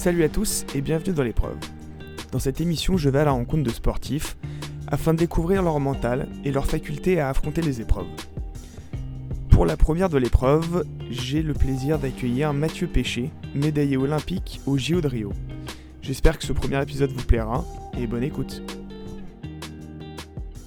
[0.00, 1.58] Salut à tous et bienvenue dans l'épreuve.
[2.32, 4.38] Dans cette émission, je vais à la rencontre de sportifs
[4.86, 8.06] afin de découvrir leur mental et leur faculté à affronter les épreuves.
[9.50, 15.02] Pour la première de l'épreuve, j'ai le plaisir d'accueillir Mathieu Péché, médaillé olympique au JO
[15.02, 15.34] de Rio.
[16.00, 17.62] J'espère que ce premier épisode vous plaira
[17.98, 18.62] et bonne écoute.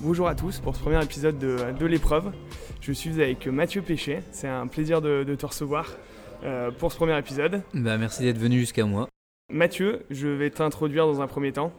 [0.01, 2.31] Bonjour à tous pour ce premier épisode de, l'épreuve.
[2.81, 5.89] Je suis avec Mathieu Péché, c'est un plaisir de, te recevoir
[6.43, 7.63] euh, pour ce premier épisode.
[7.73, 9.09] Bah, merci d'être venu jusqu'à moi.
[9.53, 11.71] Mathieu, je vais t'introduire dans un premier temps,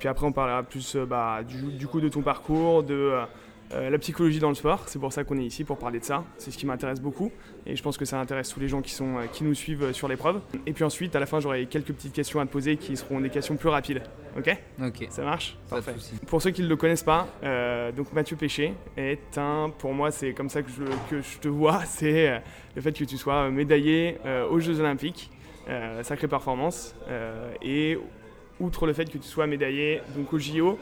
[0.00, 3.24] puis après on parlera plus euh, bah, du, coup de ton parcours, de euh,
[3.74, 6.04] euh, la psychologie dans le sport, c'est pour ça qu'on est ici, pour parler de
[6.04, 6.24] ça.
[6.36, 7.30] C'est ce qui m'intéresse beaucoup
[7.64, 10.08] et je pense que ça intéresse tous les gens qui, sont, qui nous suivent sur
[10.08, 10.40] l'épreuve.
[10.66, 13.20] Et puis ensuite, à la fin, j'aurai quelques petites questions à te poser qui seront
[13.20, 14.02] des questions plus rapides.
[14.36, 14.56] Ok?
[14.84, 15.06] Ok.
[15.10, 15.56] Ça marche?
[15.70, 15.94] Parfait.
[16.26, 17.28] Pour ceux qui ne le connaissent pas,
[17.96, 21.46] donc Mathieu Péché est un, pour moi, c'est comme ça que je, que je te
[21.46, 22.42] vois, c'est
[22.74, 24.18] le fait que tu sois médaillé
[24.50, 25.30] aux Jeux Olympiques.
[26.02, 26.94] Sacrée performance.
[27.62, 27.98] et
[28.60, 30.78] outre le fait que tu sois médaillé donc au JO,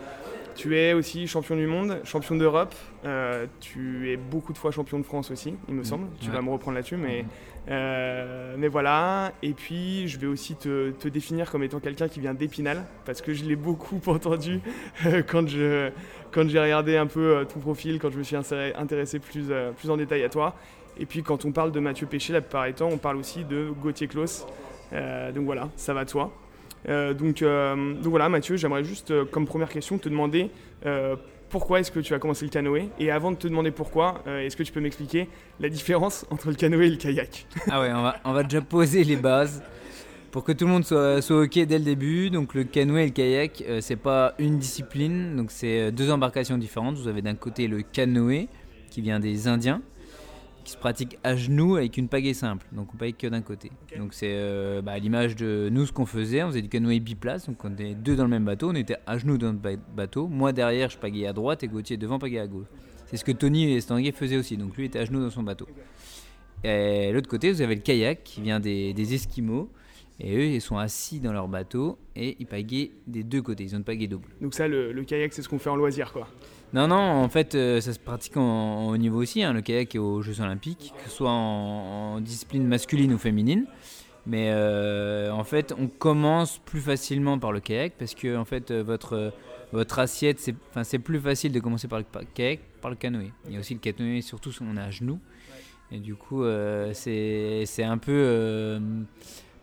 [0.55, 2.75] tu es aussi champion du monde, champion d'Europe.
[3.05, 6.09] Euh, tu es beaucoup de fois champion de France aussi, il me semble.
[6.21, 7.25] Tu vas me reprendre là-dessus, mais,
[7.69, 9.33] euh, mais voilà.
[9.43, 13.23] Et puis, je vais aussi te, te définir comme étant quelqu'un qui vient d'Épinal, parce
[13.23, 14.61] que je l'ai beaucoup entendu
[15.07, 15.91] euh, quand je
[16.31, 19.97] quand j'ai regardé un peu ton profil, quand je me suis intéressé plus, plus en
[19.97, 20.55] détail à toi.
[20.99, 23.45] Et puis, quand on parle de Mathieu Péché, la plupart du temps, on parle aussi
[23.45, 24.47] de Gauthier Klaus.
[24.93, 26.33] donc voilà, ça va toi.
[26.89, 30.51] Euh, donc, euh, donc, voilà, Mathieu, j'aimerais juste, euh, comme première question, te demander
[31.51, 32.89] pourquoi est-ce que tu as commencé le canoë?
[33.01, 36.55] Et avant de te demander pourquoi, est-ce que tu peux m'expliquer la différence entre le
[36.55, 37.45] canoë et le kayak?
[37.69, 37.91] Ah ouais,
[38.25, 39.61] on va, déjà poser les bases
[40.31, 42.31] pour que tout le monde soit, OK dès le début.
[42.31, 46.97] Donc le canoë et le kayak, c'est pas une discipline, donc c'est deux embarcations différentes.
[46.99, 48.47] Vous avez d'un côté le canoë
[48.89, 49.83] qui vient des Indiens
[50.65, 52.67] qui se pratique à genoux avec une pagaie simple.
[52.73, 53.71] Donc on paye que d'un côté.
[53.97, 56.43] Donc c'est euh, bah, à l'image de nous ce qu'on faisait.
[56.43, 57.47] On faisait du canoë biplace.
[57.47, 58.71] Donc on était deux dans le même bateau.
[58.71, 60.29] On était à genoux dans le bateau.
[60.29, 62.67] Moi derrière, je pagayais à droite et Gauthier devant pagayait à gauche.
[63.07, 64.57] C'est ce que Tony et Stanguet faisaient aussi.
[64.57, 65.67] Donc lui était à genoux dans son bateau.
[66.63, 69.71] Et l'autre côté, vous avez le kayak qui vient des, des Esquimaux.
[70.23, 73.65] Et eux, ils sont assis dans leur bateau et ils pagaient des deux côtés.
[73.65, 74.29] Ils ont une pagaie double.
[74.43, 76.29] Donc ça, le, le kayak, c'est ce qu'on fait en loisir, quoi
[76.73, 79.43] non, non, en fait, euh, ça se pratique en, au niveau aussi.
[79.43, 83.67] Hein, le kayak aux Jeux Olympiques, que ce soit en, discipline masculine ou féminine.
[84.27, 88.83] Mais euh, en fait, on commence plus facilement par le kayak parce que fait, euh,
[88.83, 89.33] votre,
[89.73, 90.55] votre assiette, c'est,
[90.85, 92.05] c'est plus facile de commencer par le
[92.35, 93.33] kayak, par le canoë.
[93.47, 95.19] Il y a aussi le canoë, surtout si on est à genoux.
[95.91, 96.45] Et du coup,
[96.93, 98.79] c'est, c'est un peu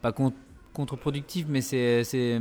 [0.01, 0.35] pas contre
[0.78, 2.40] contre-productif, mais c'est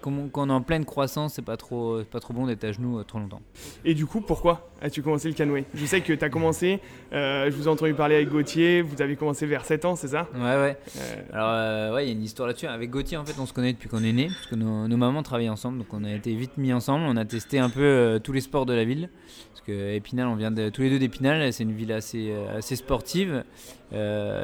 [0.00, 2.98] quand on est en pleine croissance, c'est pas trop, pas trop bon d'être à genoux
[2.98, 3.40] euh, trop longtemps.
[3.84, 5.64] Et du coup, pourquoi as-tu commencé le canoë?
[5.72, 6.80] Je sais que tu as commencé,
[7.12, 10.08] euh, je vous ai entendu parler avec Gauthier, vous avez commencé vers 7 ans, c'est
[10.08, 10.28] ça?
[10.34, 10.76] Ouais, ouais.
[10.98, 11.22] Euh.
[11.32, 12.66] Alors, ouais, il y a une histoire là-dessus.
[12.66, 15.22] Avec Gauthier, en fait, on se connaît depuis qu'on est né, parce que nos, mamans
[15.22, 17.04] travaillent ensemble, donc on a été vite mis ensemble.
[17.06, 19.10] On a testé un peu tous les sports de la ville,
[19.52, 22.74] parce que Épinal, on vient de, tous les deux d'Épinal, c'est une ville assez, assez
[22.74, 23.44] sportive.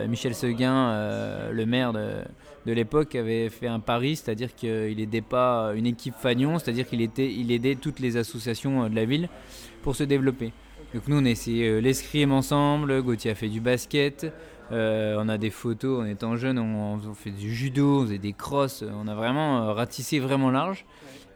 [0.08, 2.22] Michel Seguin, le maire de
[2.66, 7.00] de l'époque avait fait un pari, c'est-à-dire qu'il n'aidait pas une équipe Fagnon, c'est-à-dire qu'il
[7.00, 9.28] il aidait toutes les associations euh, de la ville
[9.82, 10.52] pour se développer.
[10.94, 14.32] Donc nous on a essayé euh, l'escrime ensemble, Gauthier a fait du basket,
[14.70, 18.18] euh, on a des photos en étant jeune, on, on, fait du judo, on faisait
[18.18, 20.84] des crosses, on a vraiment ratissé vraiment large.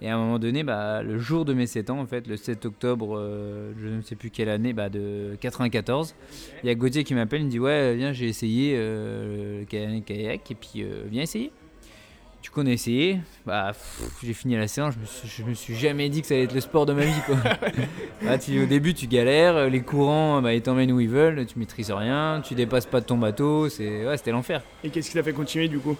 [0.02, 2.36] Et à un moment donné, bah, le jour de mes 7 ans, en fait, le
[2.36, 6.14] 7 octobre, euh, je ne sais plus quelle année, bah, de 94,
[6.62, 10.00] il y a Gauthier qui m'appelle, il me dit Ouais, viens, j'ai essayé euh, le
[10.00, 11.50] kayak, et puis euh, viens essayer.
[12.42, 13.18] Du coup, on a essayé.
[13.46, 13.72] Bah,
[14.22, 16.54] j'ai fini la séance, je me, suis, me suis jamais dit que ça allait être
[16.54, 17.20] le sport de ma vie.
[17.24, 17.36] Quoi.
[18.22, 21.90] Bah, au début, tu galères, les courants, bah, ils t'emmènent où ils veulent, tu maîtrises
[21.90, 24.62] rien, tu dépasses pas de ton bateau, c'est, ouais, c'était l'enfer.
[24.84, 25.96] Et qu'est-ce qui t'a fait continuer du coup?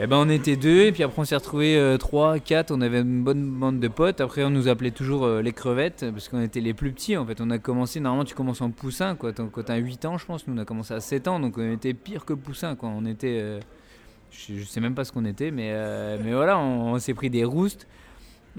[0.00, 2.80] Eh ben on était deux et puis après on s'est retrouvé euh, trois, quatre, on
[2.80, 4.20] avait une bonne bande de potes.
[4.20, 7.26] Après on nous appelait toujours euh, les crevettes parce qu'on était les plus petits en
[7.26, 7.40] fait.
[7.40, 9.32] On a commencé, normalement tu commences en poussin quoi.
[9.32, 11.72] Quand t'as 8 ans je pense, nous on a commencé à 7 ans donc on
[11.72, 12.90] était pire que poussin quoi.
[12.90, 13.58] On était, euh,
[14.30, 15.74] je, sais même pas ce qu'on était mais,
[16.22, 17.88] mais voilà on s'est pris des roustes.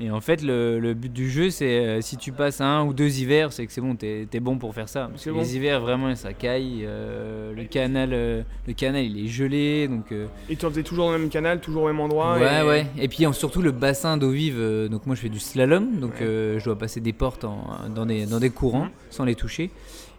[0.02, 3.20] Et en fait, le, but du jeu, c'est euh, si tu passes un ou deux
[3.20, 5.10] hivers, c'est que c'est bon, t'es es bon pour faire ça.
[5.12, 6.86] Parce que les hivers, vraiment, ça caille.
[6.86, 9.90] Euh, le, canal, euh, le canal, il est gelé.
[9.90, 10.14] Donc,
[10.50, 12.64] Et tu en faisais toujours dans le même canal, toujours au même endroit Ouais, et...
[12.64, 12.88] ouais.
[12.98, 14.60] Et puis surtout le bassin d'eau vive.
[14.90, 16.00] donc moi, je fais du slalom.
[16.00, 17.46] Donc je dois passer des portes
[17.94, 18.92] dans, des, dans des courants mmh.
[19.10, 19.70] sans les toucher.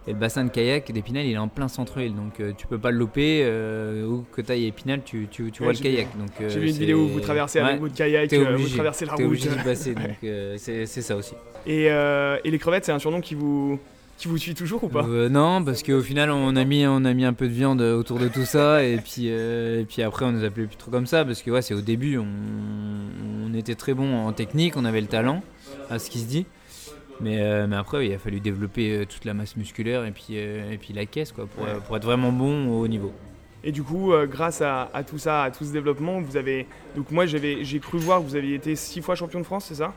[0.07, 2.79] Et le bassin de kayak d'Épinal, il est en plein centre-ville, donc euh, tu peux
[2.79, 3.41] pas le louper.
[3.43, 6.07] Euh, où que tu ailles Épinal, tu, tu, tu vois le kayak.
[6.41, 9.25] Euh, J'ai vu une vidéo où vous traversez avec votre kayak, vous traversez la route.
[9.25, 10.17] obligé d'y passer, donc
[10.57, 11.33] c'est ça aussi.
[11.67, 13.79] Et, et, les crevettes, c'est un surnom qui vous,
[14.17, 15.03] qui vous suit toujours ou pas?
[15.03, 18.17] Non, parce qu'au final, on a, mis, on a mis un peu de viande autour
[18.17, 21.23] de tout ça, et puis, et puis après, on nous appelait plus trop comme ça,
[21.23, 22.25] parce que ouais, c'est au début, on,
[23.45, 25.43] on était très bon en technique, on avait le talent,
[25.91, 26.47] à ce qui se dit.
[27.21, 30.93] Mais, mais, après, il a fallu développer toute la masse musculaire et puis, et puis
[30.93, 33.13] la caisse quoi, pour, pour, être vraiment bon au haut niveau.
[33.63, 36.67] Et du coup, euh, grâce à, tout ça, à tout ce développement, vous avez.
[36.95, 39.75] Donc, moi, j'ai cru voir que vous aviez été six fois champion de France, c'est
[39.75, 39.93] ça?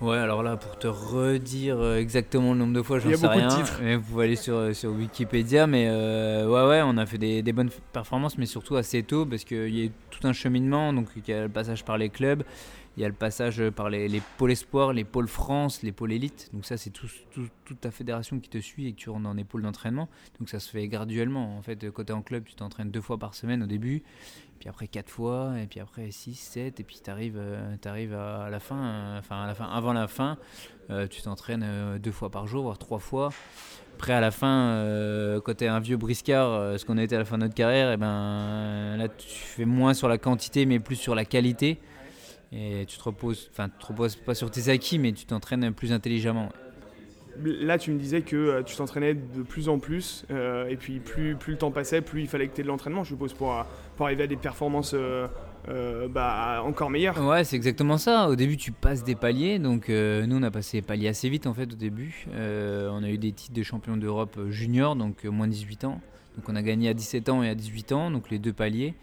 [0.00, 3.48] Ouais, alors là, pour te redire euh, exactement le nombre de fois, j'en sais rien.
[3.82, 5.66] Mais vous pouvez aller sur, euh, sur Wikipédia.
[5.66, 9.44] Mais ouais, ouais, on a fait des, des, bonnes performances, mais surtout assez tôt, parce
[9.44, 10.92] qu'il y a eu tout un cheminement.
[10.92, 12.42] Donc, il y a le passage par les clubs.
[12.98, 16.50] Il y a le passage par les, pôles espoirs, les pôles France, les pôles élite.
[16.52, 17.06] Donc ça, c'est tout,
[17.64, 20.08] toute ta fédération qui te suit et que tu rentres dans des d'entraînement.
[20.40, 21.56] Donc ça se fait graduellement.
[21.56, 24.02] En fait, côté en club, tu t'entraînes deux fois par semaine au début,
[24.58, 28.50] puis après quatre fois, et puis après six, sept, et puis tu arrives, euh, à
[28.50, 30.36] la fin, euh, enfin à la fin, avant la fin,
[30.90, 33.28] euh, tu t'entraînes deux fois par jour, voire trois fois.
[33.94, 37.38] Après, à la fin, côté un vieux briscard, ce qu'on a été à la fin
[37.38, 40.96] de notre carrière, et eh ben là, tu fais moins sur la quantité, mais plus
[40.96, 41.80] sur la qualité
[42.52, 45.72] et tu te reposes, enfin, tu te reposes pas sur tes acquis, mais tu t'entraînes
[45.72, 46.50] plus intelligemment.
[47.44, 50.98] Là, tu me disais que euh, tu t'entraînais de plus en plus, euh, et puis
[50.98, 53.32] plus, plus le temps passait, plus il fallait que tu aies de l'entraînement, je suppose,
[53.32, 53.54] pour,
[53.96, 55.28] pour arriver à des performances euh,
[56.08, 57.24] bah, encore meilleures.
[57.24, 58.28] Ouais, c'est exactement ça.
[58.28, 59.58] Au début, tu passes des paliers.
[59.58, 62.26] Donc, nous, on a passé des paliers assez vite, en fait, au début.
[62.34, 66.00] on a eu des titres de champion d'Europe junior, donc moins de 18 ans.
[66.36, 68.94] Donc, on a gagné à 17 ans et à 18 ans, donc les deux paliers.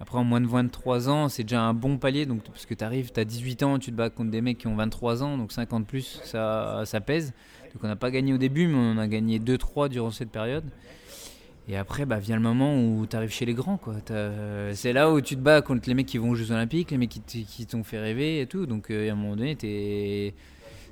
[0.00, 2.24] Après, en moins de 23 ans, c'est déjà un bon palier.
[2.24, 4.58] Donc, parce que tu arrives, tu as 18 ans, tu te bats contre des mecs
[4.58, 7.32] qui ont 23 ans, donc 50 plus, ça, ça pèse.
[7.74, 10.64] Donc, on n'a pas gagné au début, mais on a gagné 2-3 durant cette période.
[11.68, 13.76] Et après, bah, vient le moment où tu arrives chez les grands.
[13.76, 13.96] quoi.
[14.72, 16.96] C'est là où tu te bats contre les mecs qui vont aux Jeux Olympiques, les
[16.96, 18.64] mecs qui t'ont fait rêver et tout.
[18.64, 20.34] Donc, euh, à un moment donné, tu es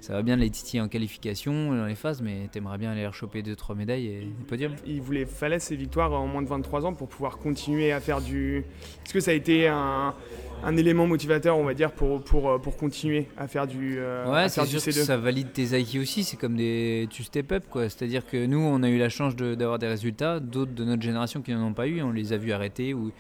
[0.06, 3.43] ça va bien les titiller en qualification, dans les phases, mais t'aimerais bien aller choper
[3.43, 4.76] 2-3 médailles et des podiums.
[4.87, 8.20] Il voulait, fallait ces victoires en moins de 23 ans pour pouvoir continuer à faire
[8.20, 8.58] du.
[9.05, 10.14] Est-ce que ça a été un,
[10.62, 14.49] un, élément motivateur, on va dire, pour, pour, pour continuer à faire du, euh, ouais,
[14.49, 17.09] c'est sûr Que ça valide tes acquis aussi, c'est comme des.
[17.11, 17.88] Tu step up, quoi.
[17.88, 21.43] C'est-à-dire que nous, on a eu la chance d'avoir des résultats, d'autres de notre génération
[21.43, 23.11] qui n'en ont pas eu, on les a vus arrêter ou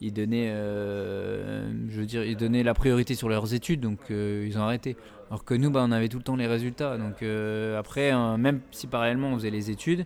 [0.00, 4.46] ils donnaient, euh, je veux dire, ils donnaient la priorité sur leurs études, donc euh,
[4.48, 4.96] ils ont arrêté.
[5.30, 6.98] Alors que nous, bah, on avait tout le temps les résultats.
[6.98, 10.04] Donc euh, après, hein, même si parallèlement on faisait les études,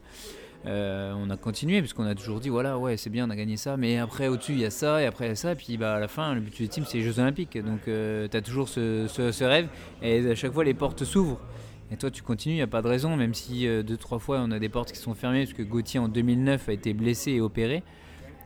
[0.66, 3.76] on a continué puisqu'on a toujours dit voilà, ouais, c'est bien, on a gagné ça,
[3.76, 5.76] mais après au-dessus il y a ça et après il y a ça, et puis
[5.76, 7.58] bah, à la fin, le but team c'est les Jeux Olympiques.
[7.58, 9.68] Donc tu as toujours ce, rêve
[10.02, 11.40] et à chaque fois les portes s'ouvrent.
[11.90, 14.40] Et toi, tu continues, il n'y a pas de raison, même si deux, trois fois
[14.40, 17.32] on a des portes qui sont fermées, parce que Gauthier en 2009 a été blessé
[17.32, 17.82] et opéré.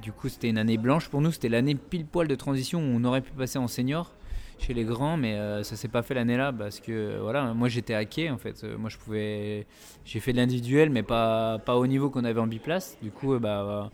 [0.02, 1.32] Du coup, c'était une année blanche pour nous.
[1.32, 4.12] C'était l'année pile poil de transition où on aurait pu passer en senior
[4.58, 7.94] chez les grands, mais euh, ça s'est pas fait l'année-là parce que voilà, moi j'étais
[7.94, 8.64] hacké en fait.
[8.64, 9.66] Moi je pouvais,
[10.04, 12.98] j'ai fait de l'individuel, mais pas pas au niveau qu'on avait en biplace.
[13.02, 13.90] Du coup, bah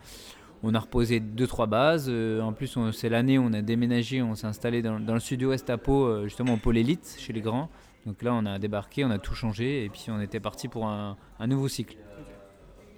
[0.64, 2.06] on a reposé deux trois bases.
[2.08, 5.68] Euh, en plus, c'est l'année où on a déménagé, on s'est installé dans, le sud-ouest
[5.68, 7.68] à Pau, euh, justement au pôle élite chez les grands.
[8.06, 10.86] Donc là, on a débarqué, on a tout changé et puis on était parti pour
[10.86, 11.96] un, un nouveau cycle.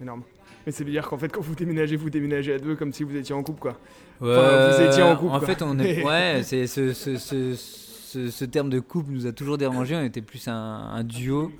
[0.01, 0.23] Énorme.
[0.67, 3.17] Mais c'est dire qu'en fait, quand vous déménagez, vous déménagez à deux comme si vous
[3.17, 3.79] étiez en couple, quoi.
[4.19, 5.33] vous étiez en couple.
[5.33, 6.03] En fait, on est.
[6.05, 9.95] Ouais, c'est ce, ce, ce, ce, terme de couple nous a toujours dérangé.
[9.95, 11.53] On était plus un, duo.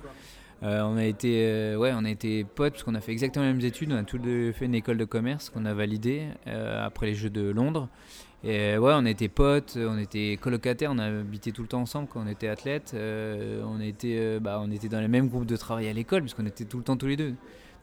[0.63, 3.45] Euh, on a été, euh, ouais, on a été potes parce qu'on a fait exactement
[3.45, 3.91] les mêmes études.
[3.93, 7.15] On a tous deux fait une école de commerce qu'on a validée euh, après les
[7.15, 7.87] Jeux de Londres.
[8.43, 12.07] Et ouais, on était potes, on était colocataires, on a habité tout le temps ensemble
[12.11, 12.93] quand on était athlètes.
[12.95, 16.65] on était, bah, on était dans les mêmes groupes de travail à l'école puisqu'on était
[16.65, 17.33] tout le temps tous les deux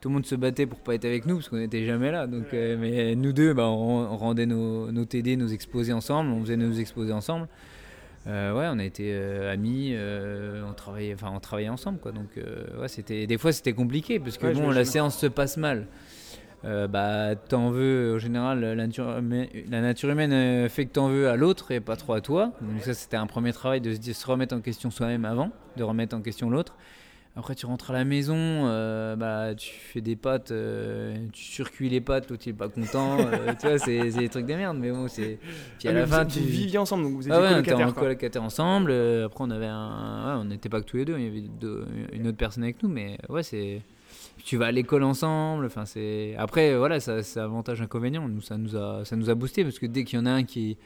[0.05, 2.27] tout le monde se battait pour pas être avec nous parce qu'on n'était jamais là.
[2.27, 6.43] Donc, euh, mais nous deux, bah, on, rendait nos, nos, TD, nos exposés ensemble, on
[6.43, 7.49] faisait nos exposés ensemble.
[8.27, 9.97] Euh, ouais, on a été euh, amis,
[10.69, 12.13] on travaillait, enfin on travaillait ensemble quoi.
[12.13, 15.87] Donc ouais, c'était des fois c'était compliqué parce que bon, la séance se passe mal.
[16.63, 19.23] bah t'en veux en général la nature,
[19.71, 22.53] la nature humaine fait que t'en veux à l'autre et pas trop à toi.
[22.61, 25.83] Donc ça c'était un premier travail de se, se remettre en question soi-même avant, de
[25.83, 26.77] remettre en question l'autre.
[27.37, 31.89] Après, tu rentres à la maison, euh, bah, tu fais des pâtes, euh, tu surcuis
[31.89, 33.19] les pâtes, l'autre il est pas content.
[33.19, 35.41] Euh, tu vois, c'est des trucs de merde, mais bon, c'est.
[35.81, 38.43] Puis à ah, la fin, tu viviez ensemble, donc vous étiez ah ouais, colocataires.
[38.43, 38.93] ensemble.
[38.93, 40.27] après, on avait un.
[40.27, 42.81] Ouais, on n'était pas que tous les deux, il y avait une autre personne avec
[42.85, 43.83] nous, mais ouais, c'est.
[44.45, 46.37] Tu vas à l'école ensemble, enfin c'est.
[46.39, 48.29] Après, voilà, ça, c'est avantage inconvénient.
[48.29, 50.31] Nous, ça nous a, ça nous a boosté parce que dès qu'il y en a
[50.31, 50.77] un qui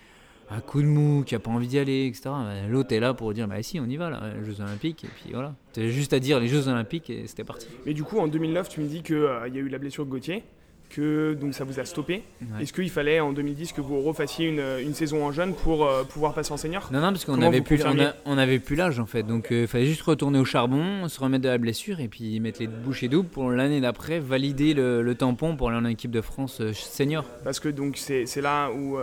[0.50, 2.22] un coup de mou, qui a pas envie d'y aller, etc.
[2.26, 5.04] Bah, l'autre est là pour dire bah si on y va là, les Jeux Olympiques
[5.04, 5.54] et puis voilà.
[5.72, 7.66] T'as juste à dire les Jeux Olympiques et c'était parti.
[7.86, 10.06] Mais du coup en 2009 tu me dis qu'il euh, y a eu la blessure
[10.06, 10.42] de Gauthier.
[10.88, 12.22] Que donc ça vous a stoppé.
[12.60, 16.04] Est-ce qu'il fallait en 2010 que vous refassiez une, une saison en jeune pour euh,
[16.04, 16.88] pouvoir passer en senior?
[16.92, 17.80] Non, non, parce qu'on n'avait plus,
[18.24, 19.22] on, avait plus l'âge en fait.
[19.22, 22.60] Donc il fallait juste retourner au charbon, se remettre de la blessure et puis mettre
[22.60, 26.62] les bouchées doubles pour l'année d'après valider le, tampon pour aller en équipe de France
[26.72, 27.24] senior.
[27.42, 28.98] Parce que donc c'est là où,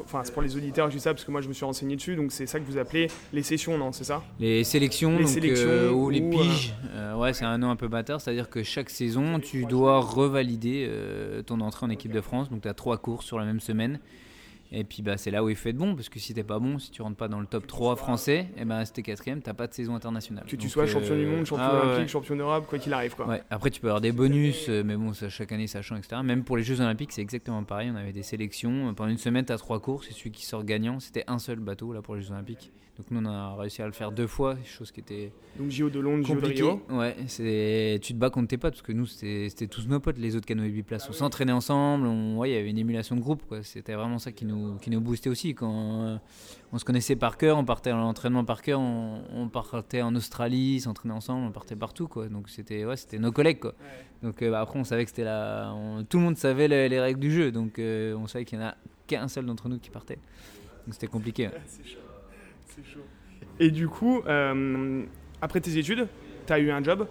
[0.00, 1.96] enfin c'est pour les auditeurs, je dis ça parce que moi je me suis renseigné
[1.96, 4.22] dessus, donc c'est ça que vous appelez les sessions, non C'est ça?
[4.38, 6.74] Les sélections, les ou les piges.
[7.16, 11.17] ouais, c'est un nom un peu bâtard, c'est-à-dire que chaque saison tu dois revalider euh,
[11.46, 12.50] ton entrée en équipe de France.
[12.50, 14.00] Donc tu as trois courses sur la même semaine.
[14.70, 16.58] Et puis bah, c'est là où il faut être bon, parce que si t'es pas
[16.58, 19.02] bon, si tu rentres pas dans le top 3 français, et eh ben si t'es
[19.02, 20.44] quatrième, t'as pas de saison internationale.
[20.46, 23.14] Que tu sois champion du monde, champion ah, olympique, champion d'Europe, quoi qu'il arrive.
[23.14, 23.38] Quoi.
[23.50, 26.20] Après tu peux avoir des bonus, euh, mais bon, ça, chaque année ça change, etc.
[26.22, 27.90] Même pour les Jeux olympiques, c'est exactement pareil.
[27.92, 28.92] On avait des sélections.
[28.94, 31.92] Pendant une semaine, t'as trois courses, et celui qui sort gagnant, c'était un seul bateau
[31.92, 32.70] là pour les Jeux olympiques.
[32.98, 35.88] Donc nous on a réussi à le faire deux fois, chose qui était donc JO
[35.88, 36.82] de Londres, JO de Rio.
[36.90, 40.18] Ouais, c'est tu te bats contre tes potes parce que nous c'était tous nos potes,
[40.18, 41.08] les autres canoës biplaces.
[41.08, 43.62] On s'entraînait ensemble, on ouais, il y avait une émulation de groupe quoi.
[43.62, 46.16] C'était vraiment ça qui nous qui nous boostait aussi quand euh,
[46.72, 50.80] on se connaissait par cœur, on partait en entraînement par cœur, on, partait en Australie,
[50.80, 52.28] s'entraînait ensemble, on partait partout quoi.
[52.28, 53.74] Donc c'était ouais, nos collègues quoi.
[54.22, 55.74] Donc euh, bah, après on savait que c'était là,
[56.08, 58.66] tout le monde savait les, règles du jeu, donc euh, on savait qu'il y en
[58.66, 58.74] a
[59.06, 60.18] qu'un seul d'entre nous qui partait.
[60.86, 61.50] Donc c'était compliqué.
[63.60, 65.04] Et du coup, euh,
[65.40, 66.06] après tes études,
[66.46, 67.08] tu as eu un job?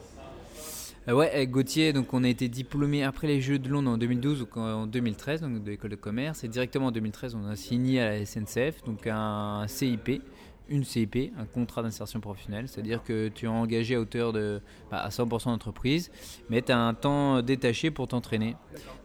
[1.08, 4.42] Ouais, avec Gauthier, donc on a été diplômé après les Jeux de Londres en 2012
[4.42, 6.44] ou en 2013, donc de l'école de commerce.
[6.44, 10.22] Et directement en 2013, on a signé à la SNCF, donc un CIP,
[10.68, 14.60] une CIP, un contrat d'insertion professionnelle, c'est-à-dire que tu es engagé à hauteur de
[14.92, 16.12] bah, à 100% d'entreprise,
[16.50, 18.58] mais tu as un temps détaché pour t'entraîner.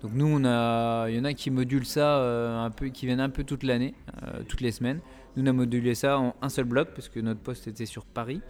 [0.03, 3.31] Donc nous, il y en a qui modulent ça euh, un peu, qui viennent un
[3.31, 3.95] peu toute l'année,
[4.49, 4.99] toutes les semaines.
[5.37, 8.05] Nous, on a modulé ça en un seul bloc parce que notre poste était sur
[8.07, 8.41] Paris.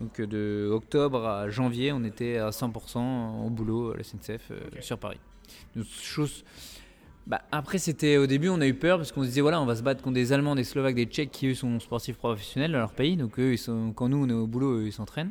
[0.00, 4.60] Donc de octobre à janvier, on était à 100% au boulot à la SNCF euh,
[4.80, 5.18] sur Paris.
[6.02, 6.44] chose...
[7.26, 9.66] Bah, après, c'était au début, on a eu peur parce qu'on se disait voilà, on
[9.66, 12.72] va se battre contre des Allemands, des Slovaques, des Tchèques qui eux sont sportifs professionnels
[12.72, 13.16] dans leur pays.
[13.16, 15.30] Donc eux, ils sont, quand nous on est au boulot, eux, ils s'entraînent.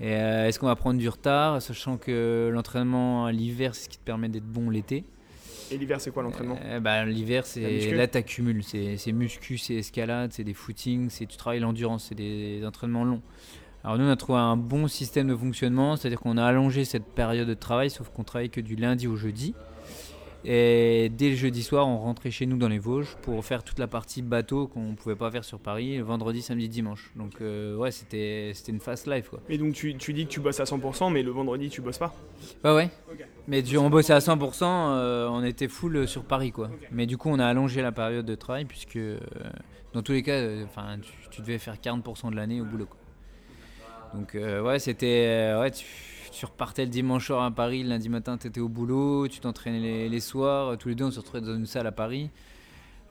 [0.00, 3.88] Et euh, est-ce qu'on va prendre du retard, sachant que l'entraînement à l'hiver, c'est ce
[3.88, 5.04] qui te permet d'être bon l'été?
[5.70, 6.58] Et l'hiver, c'est quoi l'entraînement?
[6.64, 8.62] Euh, bah, L'hiver, c'est là, tu accumules.
[8.62, 13.22] C'est muscu, c'est escalade, c'est des footings, tu travailles l'endurance, c'est des, entraînements longs.
[13.84, 17.04] Alors, nous, on a trouvé un bon système de fonctionnement, c'est-à-dire qu'on a allongé cette
[17.04, 19.54] période de travail, sauf qu'on travaille que du lundi au jeudi.
[20.46, 23.78] Et dès le jeudi soir, on rentrait chez nous dans les Vosges pour faire toute
[23.78, 27.12] la partie bateau qu'on ne pouvait pas faire sur Paris, vendredi, samedi, dimanche.
[27.16, 29.40] Donc euh, ouais, c'était une fast life quoi.
[29.48, 31.96] Et donc tu, tu, dis que tu bosses à 100%, mais le vendredi tu bosses
[31.96, 32.14] pas
[32.62, 32.90] Bah ouais.
[33.48, 36.68] Mais du, on bossait à 100%, euh, on était full sur Paris quoi.
[36.92, 39.18] Mais du coup, on a allongé la période de travail puisque euh,
[39.94, 40.98] dans tous les cas, enfin,
[41.30, 42.98] tu, devais faire 40% de l'année au boulot quoi.
[44.14, 48.46] Donc ouais, c'était ouais, tu, repartais le dimanche soir à Paris, le lundi matin tu
[48.46, 51.66] étais au boulot, tu t'entraînais les, soirs, tous les deux on se retrouvait dans une
[51.66, 52.30] salle à Paris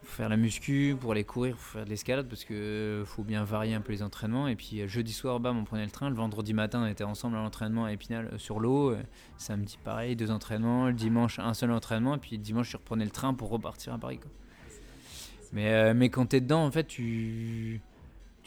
[0.04, 3.24] pour faire la muscu, pour aller courir, pour faire de l'escalade parce que euh, faut
[3.24, 4.48] bien varier un peu les entraînements.
[4.48, 6.10] Et puis euh, jeudi soir, bam, on prenait le train.
[6.10, 8.96] Le vendredi matin, on était ensemble à l'entraînement à Épinal euh, sur l'eau.
[9.38, 10.88] Samedi, pareil, deux entraînements.
[10.88, 12.16] Le dimanche, un seul entraînement.
[12.16, 14.20] Et puis le dimanche, tu reprenais le train pour repartir à Paris.
[14.20, 14.32] Quoi.
[15.54, 17.80] Mais, mais quand tu es dedans, en fait, tu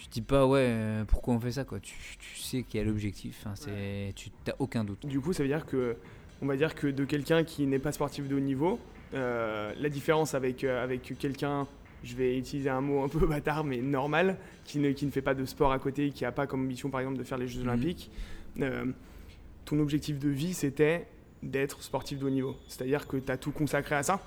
[0.06, 1.80] tu dis pas ouais euh, pourquoi on fait ça quoi.
[1.80, 5.04] Tu, tu sais qu'il y a l'objectif enfin, c'est tu n'as aucun doute.
[5.06, 5.96] Du coup ça veut dire que
[6.42, 8.78] on va dire que de quelqu'un qui n'est pas sportif de haut niveau
[9.14, 11.66] euh, la différence avec euh, avec quelqu'un
[12.04, 15.22] je vais utiliser un mot un peu bâtard mais normal qui ne, qui ne fait
[15.22, 17.48] pas de sport à côté qui n'a pas comme ambition par exemple de faire les
[17.48, 17.68] Jeux mhm.
[17.68, 18.10] Olympiques
[19.64, 21.08] ton objectif de vie c'était
[21.42, 22.56] d'être sportif de haut niveau.
[22.68, 24.20] C'est à dire que tu as tout consacré à ça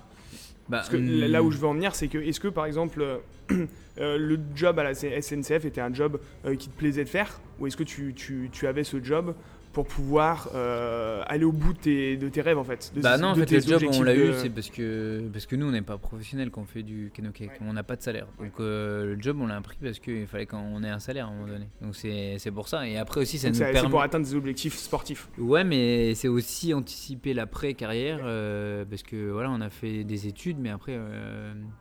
[0.68, 1.52] bah, Parce que là où hmm.
[1.52, 3.02] je veux en venir, c'est que est-ce que par exemple
[3.50, 7.40] euh, le job à la SNCF était un job euh, qui te plaisait de faire?
[7.58, 9.34] Ou est-ce que tu, tu, tu, avais ce job
[9.72, 13.28] pour pouvoir euh, aller au bout de tes, de tes rêves en fait Bah non,
[13.28, 15.82] en fait, le job on l'a eu, c'est parce que, parce que nous on n'est
[15.82, 18.26] pas professionnels quand on fait du canoë on n'a pas de salaire.
[18.38, 21.28] Donc euh, le job on l'a pris parce qu'il fallait qu'on ait un salaire à
[21.28, 21.68] un moment donné.
[21.80, 22.88] Donc c'est pour ça.
[22.88, 23.80] Et après aussi, ça nous permet.
[23.80, 25.28] C'est pour atteindre des objectifs sportifs.
[25.38, 30.58] Ouais, mais c'est aussi anticiper l'après-carrière euh, parce que voilà, on a fait des études,
[30.58, 30.98] mais après,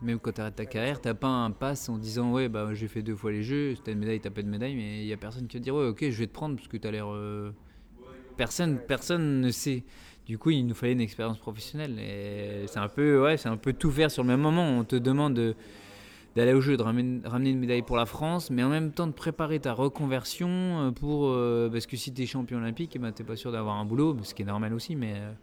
[0.02, 2.88] même quand tu arrêtes ta carrière, t'as pas un pass en disant ouais, bah j'ai
[2.88, 5.14] fait deux fois les jeux, t'as une médaille, t'as pas de médaille, mais il y
[5.14, 7.08] a personne qui va dire ouais, ok, je vais te prendre parce que t'as l'air
[8.40, 9.84] personne, personne ne sait.
[10.26, 12.00] Du coup, il nous fallait une expérience professionnelle.
[12.68, 14.66] C'est un peu, ouais, c'est un peu tout faire sur le même moment.
[14.66, 15.56] On te demande
[16.38, 19.12] d'aller au jeu, de ramener, une médaille pour la France, mais en même temps de
[19.12, 23.12] préparer ta reconversion euh, pour, euh, parce que si tu es champion olympique, eh ben,
[23.12, 25.34] tu n'es pas sûr d'avoir un boulot, ce qui est normal aussi, mais euh,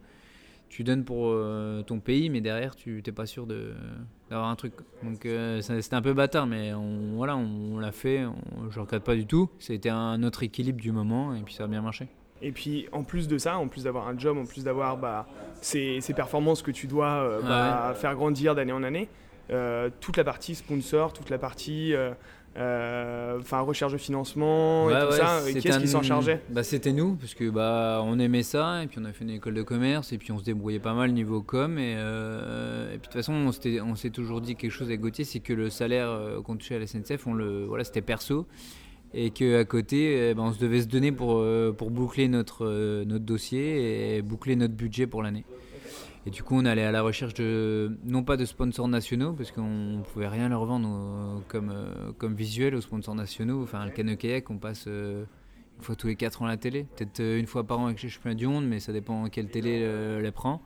[0.70, 1.36] tu donnes pour
[1.84, 4.72] ton pays, mais derrière, tu n'es pas sûr d'avoir un truc.
[5.02, 5.28] Donc
[5.60, 8.24] c'était un peu bâtard, mais on, voilà, on, l'a fait,
[8.70, 9.48] je ne regrette pas du tout.
[9.58, 12.08] C'était un autre équilibre du moment, et puis ça a bien marché.
[12.42, 15.26] Et puis en plus de ça, en plus d'avoir un job, en plus d'avoir bah,
[15.60, 19.08] ces, ces performances que tu dois bah, faire grandir d'année en année,
[20.00, 21.94] toute la partie sponsor, toute la partie
[22.58, 25.40] euh, enfin recherche de financement et tout ça.
[25.46, 26.40] Qui est-ce qui s'en chargeait?
[26.48, 29.30] bah, C'était nous, parce que bah, on aimait ça, et puis on a fait une
[29.30, 31.78] école de commerce, et puis on se débrouillait pas mal niveau com.
[31.78, 35.24] Et, euh, et puis de toute façon, on s'est toujours dit quelque chose avec Gauthier,
[35.24, 38.46] c'est que le salaire euh, qu'on touchait à la SNCF, on le, voilà, c'était perso.
[39.18, 41.42] Et qu'à côté, eh ben, on se devait se donner pour,
[41.78, 45.44] pour boucler notre, notre dossier et boucler notre budget pour l'année.
[46.26, 49.52] Et du coup, on allait à la recherche de, non pas de sponsors nationaux, parce
[49.52, 53.62] qu'on ne pouvait rien leur vendre comme, euh, comme visuel aux sponsors nationaux.
[53.62, 55.24] Enfin, le canoë kayak, on passe euh,
[55.78, 56.88] une fois tous les 4 ans à la télé.
[56.96, 59.48] Peut-être euh, une fois par an avec les championnats du monde, mais ça dépend quelle
[59.48, 59.88] télé
[60.20, 60.60] les prend.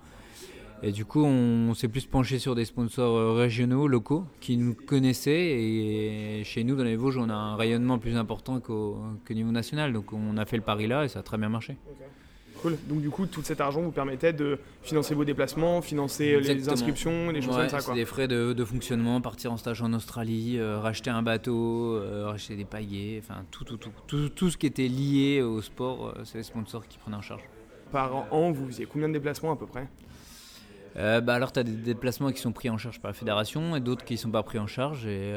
[0.83, 5.61] Et du coup, on, s'est plus penché sur des sponsors régionaux, locaux, qui nous connaissaient.
[5.61, 9.93] Et chez nous, dans les Vosges, on a un rayonnement plus important qu'au niveau national.
[9.93, 11.77] Donc on a fait le pari là et ça a très bien marché.
[12.65, 17.31] Donc du coup, tout cet argent vous permettait de financer vos déplacements, financer les inscriptions,
[17.31, 17.81] les choses comme ça.
[17.81, 17.95] Quoi.
[17.95, 22.57] Des frais de, fonctionnement, partir en stage en Australie, euh, racheter un bateau, euh, racheter
[22.57, 26.39] des paillets, enfin tout, tout, tout, tout, ce qui était lié au sport, euh, c'est
[26.39, 27.43] les sponsors qui prenaient en charge.
[27.91, 29.89] Par an, vous faisiez combien de déplacements à peu près?
[30.95, 33.81] Bah alors, tu as des déplacements qui sont pris en charge par la fédération et
[33.81, 35.07] d'autres qui ne sont pas pris en charge.
[35.07, 35.33] Et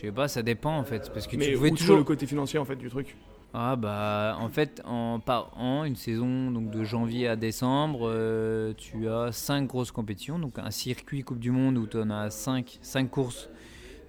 [0.00, 1.10] je sais pas, ça dépend en fait.
[1.12, 3.16] Parce que Mais tu pouvais toujours le côté financier en fait du truc.
[3.52, 8.72] Ah bah en fait en, par an, une saison donc de janvier à décembre, euh,
[8.76, 12.30] tu as cinq grosses compétitions, donc un circuit Coupe du Monde où tu en as
[12.30, 13.50] cinq, cinq courses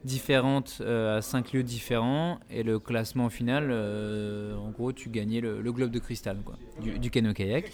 [0.04, 5.42] différentes euh, à cinq lieux différents et le classement final, euh, en gros tu gagnais
[5.42, 7.72] le, globe de cristal quoi, du, du kayak.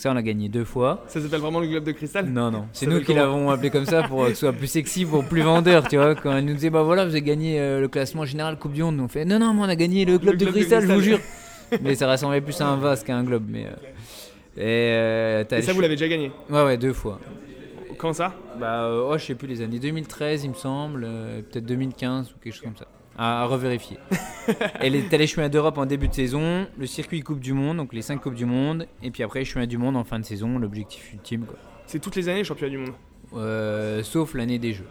[0.00, 1.04] Ça, on a gagné deux fois.
[1.08, 2.24] Ça s'appelle vraiment le globe de cristal?
[2.24, 2.64] Non, non.
[2.72, 5.42] C'est nous qui l'avons appelé comme ça pour que ce soit plus sexy, pour plus
[5.42, 6.14] vendeur, tu vois.
[6.14, 8.82] Quand elle nous disait, bah voilà, vous avez gagné euh, le classement général Coupe du
[8.82, 11.02] Monde, on fait, non, non, mais on a gagné le globe, de, cristal, je vous
[11.02, 11.18] jure.
[11.82, 13.44] mais ça ressemblait plus à un vase qu'à un globe.
[13.46, 13.66] Mais,
[14.56, 16.32] euh, Et, ça, vous l'avez déjà gagné?
[16.48, 17.20] Ouais, ouais, deux fois.
[17.98, 18.32] Quand ça?
[18.58, 21.06] Bah, euh, oh, je sais plus, les années 2013, il me semble,
[21.50, 22.86] peut-être 2015 ou quelque chose comme ça
[23.20, 23.98] à, revérifier.
[24.80, 27.92] Elle est allée chemin d'Europe en début de saison, le circuit Coupe du Monde, donc
[27.92, 30.58] les 5 Coupes du Monde, et puis après chemin du monde en fin de saison,
[30.58, 31.44] l'objectif ultime.
[31.86, 32.94] C'est toutes les années championnat du monde
[33.34, 34.88] euh, Sauf l'année des Jeux.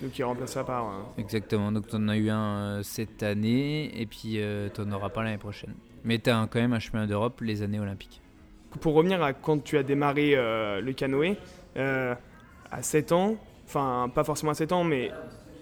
[0.00, 0.86] Donc il remplace ça par.
[0.86, 4.40] Euh, Exactement, donc tu en as eu un euh, cette année, et puis
[4.74, 5.74] tu n'en auras pas l'année prochaine.
[6.02, 8.20] Mais tu as quand même un chemin d'Europe les années olympiques.
[8.80, 11.36] Pour revenir à quand tu as démarré le canoë,
[11.76, 15.10] à 7 ans, enfin pas forcément à 7 ans, mais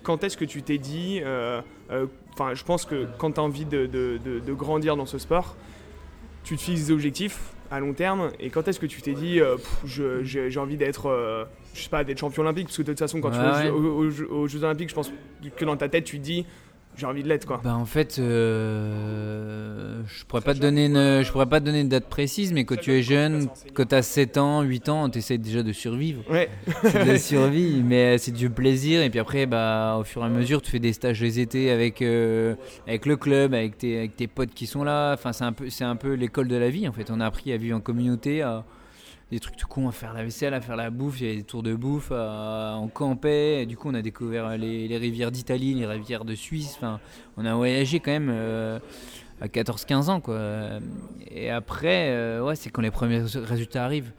[0.06, 3.42] quand est-ce que tu t'es dit, euh, euh, enfin je pense que quand tu as
[3.42, 5.56] envie de, grandir dans ce sport,
[6.44, 7.40] tu te fixes des objectifs
[7.72, 8.30] à long terme.
[8.38, 12.20] Et quand est-ce que tu t'es dit euh, j'ai envie d'être je sais pas d'être
[12.20, 12.68] champion olympique?
[12.68, 15.10] Parce que de toute façon quand tu vas aux, aux, Jeux olympiques je pense
[15.56, 16.46] que dans ta tête tu te dis
[16.96, 17.61] j'ai envie de l'être quoi.
[17.62, 21.80] Bah en fait, euh, je pourrais pas te donner une, je pourrais pas te donner
[21.80, 25.11] une date précise, mais quand tu es jeune, quand tu as 7 ans, 8 ans,
[25.11, 26.22] tu essaies déjà de survivre.
[26.30, 26.48] Ouais.
[26.82, 29.02] c'est de la survie, mais c'est du plaisir.
[29.02, 31.70] Et puis après, bah, au fur et à mesure, tu fais des stages les étés
[31.70, 32.54] avec, euh,
[32.87, 35.12] avec le club, avec tes, avec tes potes qui sont là.
[35.12, 37.11] Enfin, c'est un peu, c'est un peu l'école de la vie en fait.
[37.11, 38.64] On a appris à vivre en communauté, à
[39.30, 41.38] des trucs tout con à faire la vaisselle, à faire la bouffe, il y avait
[41.38, 45.74] des tours de bouffe, on campait, et du coup on a découvert les, rivières d'Italie,
[45.74, 47.00] les rivières de Suisse, enfin
[47.36, 48.78] on a voyagé quand même euh,
[49.40, 50.22] à 14-15 ans.
[51.28, 54.12] Et après, euh, ouais, c'est quand les premiers résultats arrivent.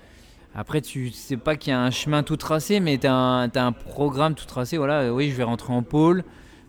[0.54, 3.72] Après, tu sais pas qu'il y a un chemin tout tracé, mais tu as, un
[3.72, 4.78] programme tout tracé.
[4.78, 6.24] Voilà, oui, je vais rentrer en pôle.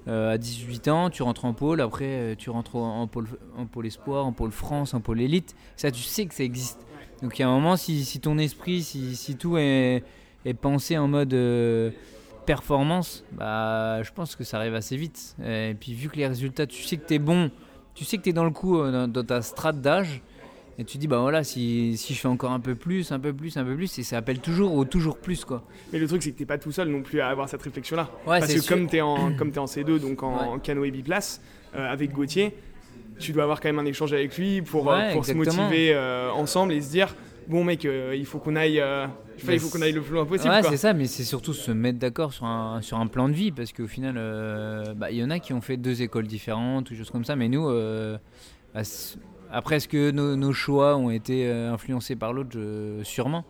[0.07, 3.27] Euh, à 18 ans, tu rentres en pôle, après tu rentres en pôle,
[3.59, 5.55] en pôle espoir, en pôle France, en pôle élite.
[5.77, 6.88] Ça, tu sais que ça existe.
[7.23, 10.03] Donc il y a un moment, si, si ton esprit, si, si, tout est,
[10.45, 11.91] est, pensé en mode euh,
[12.47, 15.37] performance, bah, je pense que ça arrive assez vite.
[15.45, 17.51] Et puis vu que les résultats, tu sais que tu es bon,
[17.95, 20.23] tu sais que tu es dans le coup, euh, dans, ta strate d'âge,
[20.81, 23.33] et tu dis, bah voilà, si, si, je fais encore un peu plus, un peu
[23.33, 25.65] plus, un peu plus, et ça appelle toujours au toujours plus, quoi.
[25.93, 28.09] Mais le truc, c'est que t'es pas tout seul non plus à avoir cette réflexion-là.
[28.25, 30.61] Parce que comme t'es en, comme es en C2, donc en, ouais.
[30.61, 31.41] canoë biplace,
[31.75, 32.55] euh, avec Gauthier,
[33.19, 36.31] tu dois avoir quand même un échange avec lui pour, euh, pour se motiver euh,
[36.31, 37.15] ensemble et se dire
[37.49, 38.83] bon mec euh, il faut qu'on aille
[39.37, 41.71] il faut qu'on aille le plus loin possible ouais c'est ça mais c'est surtout se
[41.71, 44.15] mettre d'accord sur un, sur un plan de vie parce qu'au final
[44.97, 47.37] bah, il y en a qui ont fait deux écoles différentes ou choses comme ça
[47.37, 47.69] mais nous
[49.51, 52.59] après est-ce que nos, nos, choix ont été influencés par l'autre?
[53.03, 53.47] Sûrement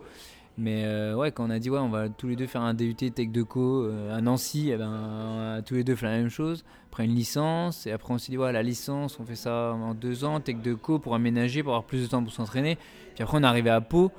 [0.59, 2.73] mais euh, ouais, quand on a dit ouais, on va tous les deux faire un
[2.73, 6.05] DUT Tech de Co euh, à Nancy, eh ben, on a tous les deux fait
[6.05, 6.65] la même chose.
[6.91, 9.93] Après une licence, et après on s'est dit ouais, la licence, on fait ça en
[9.93, 12.77] deux ans, Tech de Co pour aménager, pour avoir plus de temps pour s'entraîner.
[13.15, 14.11] Puis après on est arrivé à Pau.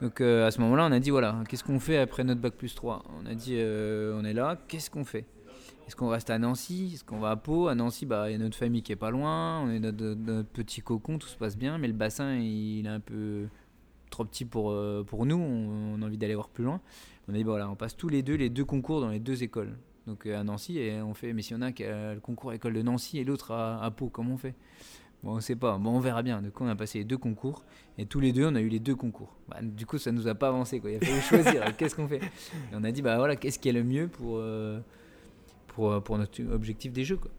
[0.00, 2.54] Donc euh, à ce moment-là, on a dit voilà, qu'est-ce qu'on fait après notre bac
[2.54, 5.26] plus 3 On a dit on est là, qu'est-ce qu'on fait?
[5.88, 6.90] Est-ce qu'on reste à Nancy?
[6.94, 7.68] Est-ce qu'on va à Pau?
[7.68, 10.42] À Nancy, bah, il y a notre famille qui est pas loin, on est notre
[10.52, 13.46] petit cocon, tout se passe bien, mais le bassin, il, est un peu
[14.10, 16.80] trop petit pour, euh, pour nous, on, on a envie d'aller voir plus loin.
[17.28, 19.20] On a dit, bon, voilà, on passe tous les deux les deux concours dans les
[19.20, 19.76] deux écoles.
[20.06, 22.50] Donc euh, à Nancy, et on fait, mais si on a qui a le concours
[22.50, 24.54] à l'école de Nancy et l'autre à, à Pau, comment on fait?
[25.22, 25.76] Bon, on sait pas.
[25.78, 26.40] Bon, on verra bien.
[26.40, 27.64] Du coup, on a passé les deux concours
[27.98, 29.34] et tous les deux, on a eu les deux concours.
[29.48, 30.80] Bah, du coup, ça nous a pas avancé.
[30.80, 30.92] Quoi.
[30.92, 31.76] Il a fallu choisir.
[31.76, 32.20] qu'est-ce qu'on fait?
[32.20, 34.80] Et on a dit, bah voilà, qu'est-ce qui est le mieux pour, euh,
[35.66, 37.30] pour, pour notre objectif des jeux, quoi.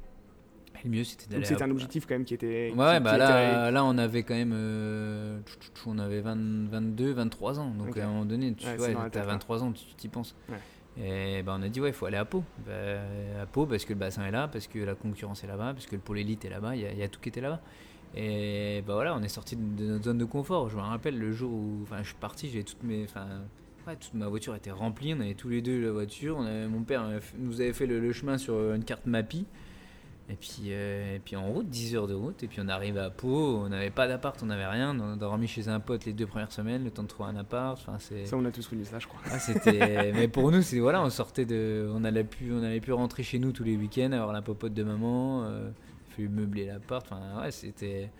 [0.84, 1.46] Le mieux, c'était d'aller.
[1.46, 2.72] C'était un objectif quand même qui était.
[2.76, 4.54] Ouais, qui- bah qui là, là, on avait quand même.
[4.54, 5.39] euh,
[5.86, 7.72] on avait 20 22, 23 ans.
[7.78, 9.32] Donc à un moment donné, tu Ouais, vois, t'as tête, quoi.
[9.34, 10.36] 23 ans, tu t'y penses.
[10.50, 10.58] Ouais.
[11.02, 12.44] Et bah, on a dit, ouais, il faut aller à Pau.
[12.65, 12.74] Bah,
[13.42, 15.86] à Pau, parce que le bassin est là, parce que la concurrence est là-bas, parce
[15.86, 17.42] que le pôle élite est là-bas, il y, a- il y a tout qui était
[17.42, 17.62] là-bas.
[18.15, 20.70] Et bah voilà, on est sorti de, notre zone de confort.
[20.70, 23.04] Je me rappelle le jour où je suis parti, j'avais toutes mes.
[23.04, 23.28] Enfin,
[23.88, 26.38] ouais, toute ma voiture était remplie, on avait tous les deux la voiture.
[26.38, 29.46] On avait, mon père fait- nous avait fait le, le chemin sur une carte Mappy.
[30.32, 33.00] Et puis, euh, et puis en route, 10 heures de route, et puis on arrive
[33.00, 36.06] à Pau, on n'avait pas d'appart, on n'avait rien, on a dormi chez un pote
[36.06, 38.28] les deux premières semaines, le temps de trouver un appart, enfin c'est...
[38.28, 39.20] Ça, on a tous connu ça, je crois.
[39.32, 40.12] Ah, c'était...
[40.13, 41.89] Mais pour nous, c'est voilà, on sortait de...
[41.92, 44.74] On allait plus, on allait plus rentrer chez nous tous les week-ends, avoir la popote
[44.76, 45.72] de maman, euh,
[46.10, 48.12] il fallu meubler l'appart, enfin ouais, c'était...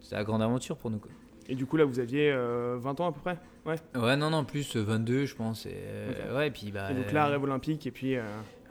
[0.00, 1.10] C'était la grande aventure pour nous quoi.
[1.48, 3.76] Et du coup, là, vous aviez euh, 20 ans à peu près Ouais?
[3.94, 6.90] Ouais, non, non, plus euh, 22 je pense, et, euh, ouais, et puis bah...
[6.90, 8.16] Et donc là, rêve olympique, et puis.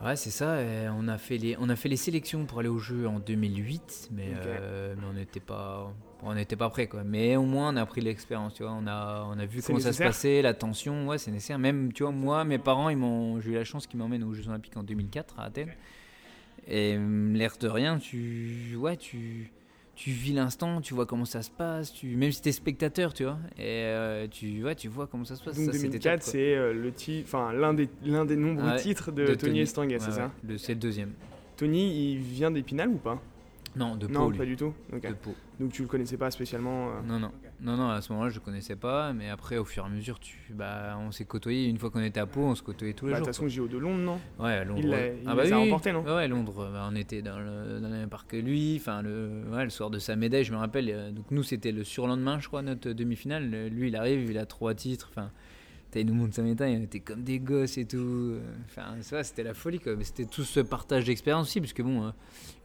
[0.01, 0.61] Euh, Ouais, c'est ça.
[0.61, 3.19] et on, a fait les, on a fait les sélections pour aller au jeu en
[3.19, 7.03] 2008, mais, euh, mais on n'était pas, on n'était pas prêt quoi.
[7.03, 8.73] Mais au moins, on a pris l'expérience, tu vois.
[8.73, 11.07] On a, on a vu comment ça se passait, la tension.
[11.07, 11.59] Ouais, c'est nécessaire.
[11.59, 14.33] Même, tu vois, moi, mes parents, ils m'ont, j'ai eu la chance qu'ils m'emmènent aux
[14.33, 15.73] Jeux Olympiques en 2004 à Athènes.
[16.67, 19.51] Et hum, l'air de rien, tu, ouais, tu,
[19.97, 21.91] tu vis l'instant, tu vois comment ça se passe.
[21.91, 25.35] Tu, même si t'es spectateur, tu vois, et euh, tu, ouais, tu vois comment ça
[25.35, 25.55] se passe.
[25.57, 26.31] Donc ça, c'était 2004, top, quoi.
[26.31, 29.61] c'est euh, le ti- enfin l'un des l'un des nombreux Ouais, titres de, de Tony
[29.61, 30.31] Estanguet, Ouais, c'est ça?
[30.47, 31.11] Le- C'est le deuxième.
[31.57, 33.19] Tony, il vient d'Épinal ou pas?
[33.77, 34.37] Non, de Non, Pau, lui.
[34.37, 34.73] pas du tout.
[34.91, 35.35] De Pau.
[35.59, 36.89] Donc tu le connaissais pas spécialement.
[36.89, 39.83] euh, Non, non, non, non, à ce moment-là, je connaissais pas, mais après, au fur
[39.83, 41.67] et à mesure, tu, bah, on s'est côtoyé.
[41.67, 43.27] Une fois qu'on était à Pau, on se côtoyait tous les Bah, de jours.
[43.33, 44.19] toute façon, JO de Londres, non?
[44.43, 44.81] Ouais, à Londres.
[44.83, 46.03] il il ah bah les a oui, remportés, non?
[46.03, 48.77] Ouais, Londres, bah, on était dans le, dans le même parc que lui.
[48.79, 50.89] Enfin, le, ouais, le soir de sa médaille, je me rappelle.
[50.89, 53.49] euh, Donc, nous, c'était le surlendemain, je crois, notre demi-finale.
[53.49, 55.07] Le- Lui, il arrive, il a trois titres.
[55.11, 55.31] Enfin,
[56.01, 58.35] il nous sa médaille, on était comme des gosses et tout.
[58.65, 59.95] Enfin, ça, c'était la folie, quoi.
[59.95, 62.09] Mais c'était tout ce partage d'expérience aussi, parce que bon, euh,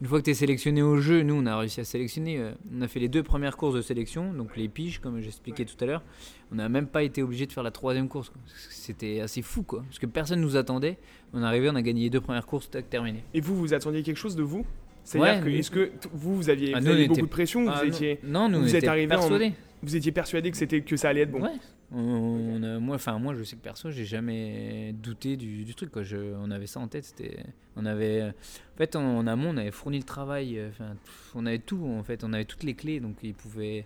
[0.01, 2.39] une fois que t'es sélectionné au jeu, nous, on a réussi à sélectionner.
[2.39, 5.65] euh, on a fait les deux premières courses de sélection, donc les piges, comme j'expliquais
[5.65, 6.03] tout à l'heure.
[6.51, 8.33] On n'a même pas été obligé de faire la troisième course.
[8.71, 9.83] C'était assez fou, quoi.
[9.89, 10.99] Parce que personne nous attendait.
[11.33, 13.23] On est arrivé, on a gagné les deux premières courses, tac, terminé.
[13.35, 14.65] Et vous, vous attendiez quelque chose de vous?
[15.05, 17.65] C'est-à-dire Ouais, que est-ce que vous, vous aviez, Ah, vous nous, était- beaucoup de pression
[17.69, 19.53] Ah, vous étiez, non, nous, vous on êtes était en-.
[19.83, 21.51] Vous étiez persuadé que c'était que ça allait être bon Ouais.
[21.95, 25.91] On moi, enfin, moi, je sais que perso, j'ai jamais douté du, du truc.
[25.91, 26.03] Quoi.
[26.03, 27.05] Je, on avait ça en tête.
[27.05, 27.45] C'était,
[27.77, 30.59] on avait, en fait, en, en amont, on avait fourni le travail.
[30.59, 30.95] euh, Enfin,
[31.35, 31.85] on avait tout.
[31.87, 33.85] En fait, on avait toutes les clés, donc il pouvait.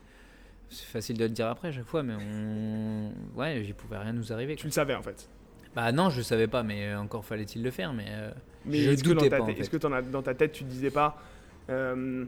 [0.68, 4.12] C'est facile de le dire après à chaque fois, mais on, ouais, il pouvait rien
[4.12, 4.54] nous arriver.
[4.56, 5.28] Tu le savais en fait.
[5.76, 7.92] Bah non, je savais pas, mais euh, encore fallait-il le faire.
[7.92, 8.30] Mais euh,
[8.64, 9.42] Mais je est-ce que, dans doutais ta, pas.
[9.42, 9.60] en tête- fait.
[9.62, 11.20] est-ce que t'en as- dans ta tête, tu te disais pas,
[11.70, 12.24] euh,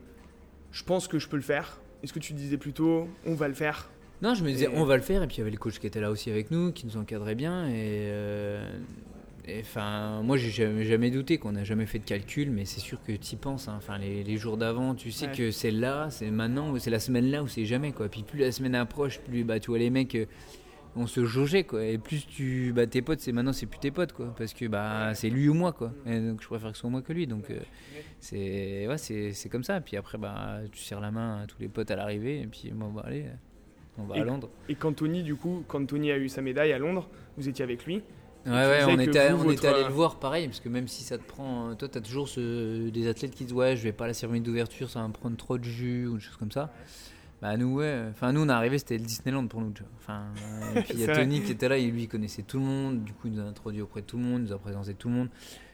[0.71, 3.55] je pense que je peux le faire Est-ce que tu disais plutôt, on va le
[3.55, 3.91] faire
[4.23, 5.23] Non, je me disais, Et- on va le faire.
[5.23, 6.97] Et puis il y avait le coach qui était là aussi avec nous, qui nous
[6.97, 7.67] encadrait bien.
[7.69, 7.73] Et
[8.11, 8.71] euh,
[9.51, 12.81] et, enfin, moi, j'ai jamais, jamais douté qu'on n'a jamais fait de calcul, mais c'est
[12.81, 13.67] sûr que tu y penses.
[13.69, 13.75] hein.
[13.79, 15.33] Enfin, les, les jours d'avant, tu sais Ouais.
[15.33, 17.93] que c'est là, c'est maintenant, ou c'est la semaine là ou c'est jamais.
[17.93, 18.09] Quoi.
[18.11, 20.17] Puis plus la semaine approche, plus bah, tu vois les mecs.
[20.97, 21.85] On se jaugeait quoi.
[21.85, 24.35] Et plus tu bah tes potes c'est maintenant c'est plus tes potes quoi.
[24.37, 25.93] Parce que bah c'est lui ou moi quoi.
[26.07, 27.27] Et donc je préfère que ce soit moi que lui.
[27.27, 27.59] Donc euh,
[28.21, 29.81] c'est ouais c'est c'est comme ça.
[29.81, 32.41] Puis après bah tu serres la main à tous les potes à l'arrivée.
[32.41, 33.27] Et puis bon bah allez
[33.99, 34.49] on va Et- à Londres.
[34.69, 37.65] Et quand Tony, du coup, quand Tony a eu sa médaille à Londres, vous étiez
[37.65, 38.03] avec lui.
[38.47, 41.03] Ouais, ouais, on était, vous, on était allé le voir pareil, parce que même si
[41.03, 41.75] ça te prend.
[41.75, 44.43] Toi, t'as toujours ce, des athlètes qui disent Ouais, je vais pas à la cérémonie
[44.45, 46.73] d'ouverture, ça va me prendre trop de jus ou des choses comme ça.
[47.41, 48.07] Bah, nous, ouais.
[48.11, 49.73] Enfin, nous, on est arrivé, c'était le Disneyland pour nous.
[49.97, 51.23] Enfin, euh, et puis il y a vrai.
[51.23, 53.05] Tony qui était là, et lui, il connaissait tout le monde.
[53.05, 54.95] Du coup, il nous a introduit auprès de tout le monde, il nous a présenté
[54.95, 55.29] tout le monde.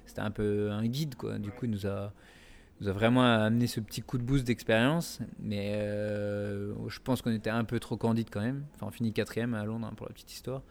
[0.07, 1.39] C'était un peu un guide, quoi.
[1.39, 2.13] Du coup, il nous a,
[2.81, 5.21] nous a vraiment amené ce petit coup de boost d'expérience.
[5.41, 8.65] Mais euh, je pense qu'on était un peu trop candide quand même.
[8.75, 10.63] Enfin, on finit quatrième à Londres, hein, pour la petite histoire.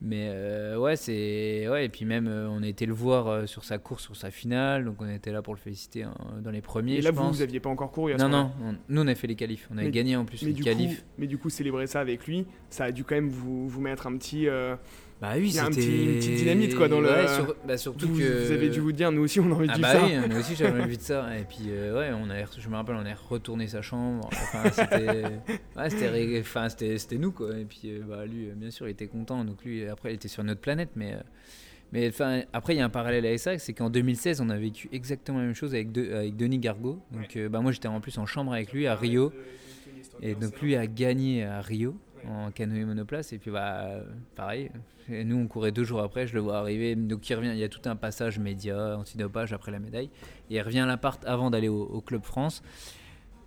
[0.00, 1.66] Mais euh, ouais, c'est.
[1.68, 4.14] Ouais, et puis même, euh, on a été le voir euh, sur sa course, sur
[4.14, 4.84] sa finale.
[4.84, 6.94] Donc, on était là pour le féliciter hein, dans les premiers.
[6.94, 7.36] Et je là, vous, pense.
[7.36, 9.34] vous aviez pas encore couru à ce Non, non, on- nous, on a fait les
[9.34, 9.66] qualifs.
[9.72, 11.00] On avait Mais- gagné en plus les qualifs.
[11.00, 13.80] coup, mais du coup, célébrer ça avec lui, ça a dû quand même vous, vous
[13.80, 14.46] mettre un petit.
[15.20, 15.80] Bah oui, il y a un c'était.
[15.86, 18.46] petit- une petite dynamite, quoi, dans le- sur- bah, surtout vous, que.
[18.46, 20.04] vous avez dû vous dire, nous aussi, on a envie de Ah bah ça.
[20.04, 21.26] oui, nous aussi j'avais envie de ça.
[21.36, 24.28] Et puis euh, ouais, on a, je me rappelle, on a retourné sa chambre.
[24.32, 25.22] Enfin, c'était,
[25.76, 27.50] ouais, c'était, enfin, c'était, c'était nous quoi.
[27.58, 29.44] Et puis euh, bah lui, bien sûr, il était content.
[29.44, 31.18] Donc lui, après, il était sur notre planète, mais, euh,
[31.92, 34.56] Mais enfin, après, il y a un parallèle avec ça, c'est qu'en 2016, on a
[34.58, 37.00] vécu exactement la même chose avec, De- avec Denis Gargot.
[37.10, 39.32] Donc, bah, moi, j'étais en plus en chambre avec lui à Rio.
[40.22, 41.96] Et donc, lui a gagné à Rio
[42.28, 43.32] en canoë monoplace.
[43.32, 44.02] Et puis, bah,
[44.34, 44.70] pareil,
[45.08, 46.94] nous, on courait deux jours après, je le vois arriver.
[46.94, 50.10] Donc, il revient, il y a tout un passage média, antidopage après la médaille.
[50.50, 52.62] Il revient à l'appart avant d'aller au, Club France.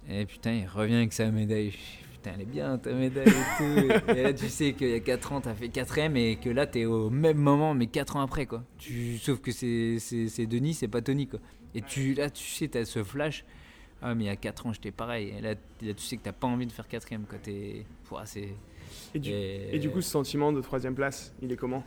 [0.10, 1.74] Et putain, il revient avec sa médaille.
[2.14, 4.12] Putain, elle est bien ta médaille et tout.
[4.12, 6.68] et là, tu sais qu'il y a 4 ans, t'as fait 4ème et que là,
[6.68, 8.64] t'es au même moment, mais 4 ans après, quoi.
[8.78, 11.40] Tu, sauf que c'est Denis, c'est pas Tony, quoi.
[11.74, 13.46] Et tu, là, tu sais, t'as ce flash.
[14.02, 15.34] Ah, mais il y a 4 ans, j'étais pareil.
[15.38, 17.38] Et là, tu sais que t'as pas envie de faire 4ème, quoi.
[17.38, 17.86] T'es.
[18.26, 18.50] C'est.
[19.14, 21.84] Et du, et- et du coup, ce sentiment de troisième place, il est comment?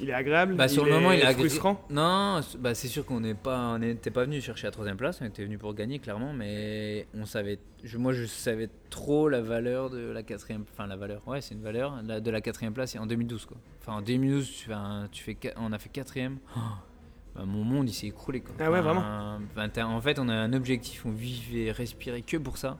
[0.00, 0.54] Il est agréable?
[0.54, 1.84] Bah, sur le moment, il est frustrant?
[1.90, 5.58] Non, bah, c'est sûr qu'on n'était pas venu chercher la troisième place, on était venu
[5.58, 10.22] pour gagner clairement, mais on savait, je- moi je savais trop la valeur de la
[10.22, 13.44] quatrième, enfin la valeur, ouais c'est une valeur la- de la quatrième place en 2012
[13.44, 13.56] quoi.
[13.80, 16.38] Enfin en 2012 tu fais, un- tu fais, qua- on a fait quatrième.
[16.56, 16.60] Oh,
[17.34, 18.54] bah, mon monde il s'est écroulé quoi.
[18.60, 22.36] Ah ouais, enfin, t'as- en fait on a un objectif, on vivait et respirait que
[22.36, 22.78] pour ça.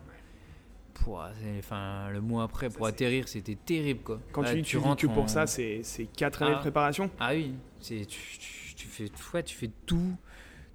[1.58, 4.20] Enfin, le mois après pour atterrir c'était terrible quoi.
[4.32, 5.82] Quand Là, tu tu vis que en- pour ça, c'est
[6.16, 6.56] 4 années Ah.
[6.56, 7.10] de préparation?
[7.20, 10.16] Ah oui, c'est tu, tu, tu fais ouais, tu fais tout,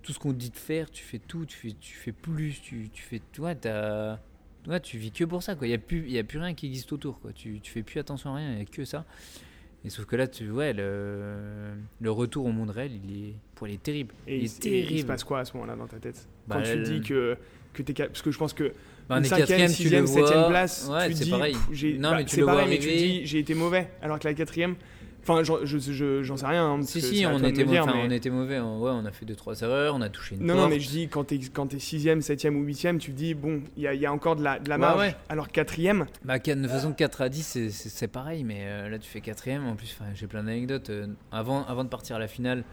[0.01, 2.61] tout ce qu'on te dit de faire, tu fais tout, tu fais tu fais plus,
[2.61, 3.21] tu, tu fais
[4.67, 5.67] ouais, tu vis que pour ça quoi.
[5.67, 7.31] Il y a plus il y a plus rien qui existe autour quoi.
[7.33, 9.05] Tu, tu fais plus attention à rien, il y a que ça.
[9.85, 13.67] Et sauf que là tu ouais le, le retour au monde réel, il est pour
[13.67, 14.13] il est terrible.
[14.27, 15.07] Et il est et il se terrible.
[15.07, 16.27] passe quoi à ce moment-là dans ta tête?
[16.47, 17.37] Bah, Quand tu dis que,
[17.73, 17.93] que t'es.
[17.97, 18.73] ca- Parce que je pense que.
[19.09, 20.49] On une cinquième, sixième, septième vois.
[20.49, 21.55] place, Ouais, tu c'est dis, pareil.
[21.99, 24.27] Non, bah, mais tu le vois pareil, mais tu dis j'ai été mauvais, alors que
[24.27, 24.75] la quatrième.
[25.25, 26.65] Enfin, j'en je, je- sais rien.
[26.73, 28.59] hein, Si si, on était, dire, mais- on était mauvais.
[28.59, 30.71] on- Ouais, on a fait deux trois erreurs, on a touché une Non, non, porte.
[30.73, 33.61] mais je dis, quand t'es, quand t'es sixième, septième ou huitième, tu te dis, bon,
[33.77, 34.99] il y y a encore de la, de la Ouais, marge.
[34.99, 35.15] ouais.
[35.29, 38.99] Alors quatrième, Bah, quatre- de toute façon, 4 à 10, c'est- pareil, mais euh, là,
[38.99, 39.65] tu fais quatrième.
[39.65, 40.89] En plus, j'ai plein d'anecdotes.
[40.89, 42.65] Euh, avant, avant de partir à la finale,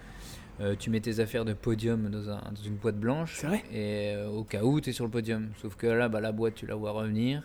[0.61, 3.35] euh, tu mets tes affaires de podium dans, un- dans une boîte blanche.
[3.37, 5.49] c'est vrai Et euh, au cas où, tu es sur le podium.
[5.61, 7.43] Sauf que là, bah, la boîte, tu la vois revenir.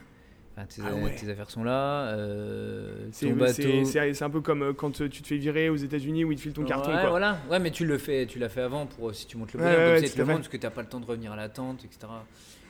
[0.58, 1.14] Enfin, tes, Ah ouais.
[1.16, 2.08] tes affaires sont là.
[2.14, 3.84] euh, c'est, ton bateau.
[3.86, 6.54] c'est, un peu comme quand tu te fais virer aux États-Unis où ils te filent
[6.54, 6.92] ton carton.
[6.92, 7.10] Quoi.
[7.10, 7.38] voilà.
[7.50, 9.76] Ouais, mais tu le fais, tu l'as fait avant pour si tu montes le podium,
[9.76, 11.84] ouais, comme le montre, parce que t'as pas le temps de revenir à la tente,
[11.84, 12.08] etc.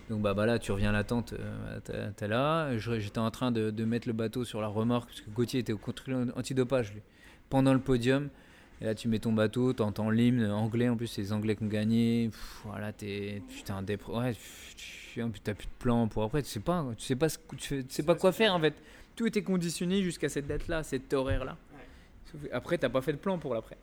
[0.10, 2.76] Donc bah, bah là, tu reviens à la tente, euh, t'es- là.
[2.78, 5.74] J'étais en train de, de mettre le bateau sur la remorque, parce que Gauthier était
[5.74, 7.02] au contrôle antidopage lui,
[7.50, 8.30] pendant le podium.
[8.82, 11.64] Et là, tu mets ton bateau, t'entends l'hymne anglais, en plus, c'est les Anglais qui
[11.64, 12.30] ont gagné.
[12.30, 14.14] Pff, voilà, t'es putain dépre...
[14.14, 14.34] Ouais,
[15.24, 17.86] plus, t'as plus de plan pour après, tu sais pas, tu sais pas, ce tu,
[17.88, 18.74] sais pas quoi faire en fait.
[19.16, 21.58] Tout était conditionné jusqu'à cette date-là, cet horaire-là.
[22.32, 23.78] Que Après, t'as pas fait de plan pour l'après.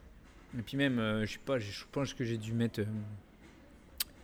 [0.59, 2.87] Et puis même, euh, je sais pas, je pense que j'ai dû mettre euh,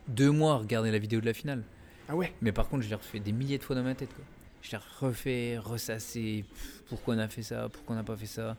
[0.09, 1.63] deux mois à regarder la vidéo de la finale.
[2.09, 2.33] Ah ouais?
[2.43, 4.13] Mais par contre, je l'ai refait des milliers de fois dans ma tête.
[4.15, 4.25] Quoi.
[4.63, 6.45] Je l'ai refait, ressassé.
[6.89, 7.69] Pourquoi on a fait ça?
[7.73, 8.57] Pourquoi on n'a pas fait ça?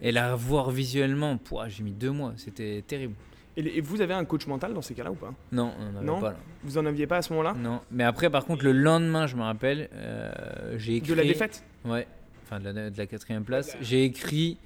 [0.00, 2.32] Et la voir visuellement, j'ai mis deux mois.
[2.36, 3.14] C'était terrible.
[3.56, 5.34] et, vous avez un coach mental dans ces cas-là ou pas?
[5.50, 6.20] Non, on n'en avait Non?
[6.20, 6.36] pas là.
[6.62, 7.54] Vous en aviez pas à ce moment-là?
[7.54, 7.80] Non.
[7.90, 11.10] Mais après, par contre, le lendemain, je me rappelle, euh, j'ai écrit.
[11.10, 11.64] De la défaite?
[11.84, 12.06] Ouais.
[12.44, 13.76] Enfin, de la, de la quatrième place.
[13.80, 14.58] J'ai écrit.